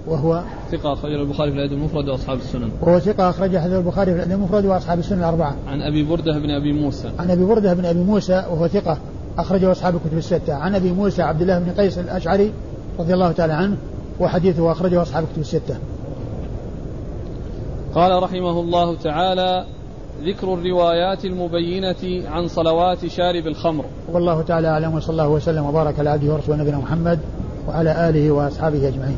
[0.10, 2.70] وهو ثقة أخرج البخاري في الأدب المفرد وأصحاب السنن.
[2.82, 5.56] وهو ثقة أخرج حديث البخاري في الأدب المفرد وأصحاب السنن الأربعة.
[5.68, 7.12] عن أبي بردة بن أبي موسى.
[7.20, 8.98] عن أبي بردة بن أبي موسى وهو ثقة
[9.38, 10.54] أخرجه أصحاب الكتب الستة.
[10.54, 12.52] عن أبي موسى عبد الله بن قيس الأشعري
[13.00, 13.78] رضي الله تعالى عنه
[14.20, 15.78] وحديثه أخرجه أصحاب الكتب الستة.
[17.96, 19.66] قال رحمه الله تعالى
[20.24, 23.86] ذكر الروايات المبينة عن صلوات شارب الخمر.
[24.14, 27.20] والله تعالى أعلم وصلى الله وسلم وبارك على عبده ورسوله نبينا محمد
[27.68, 29.18] وعلى آله وأصحابه أجمعين.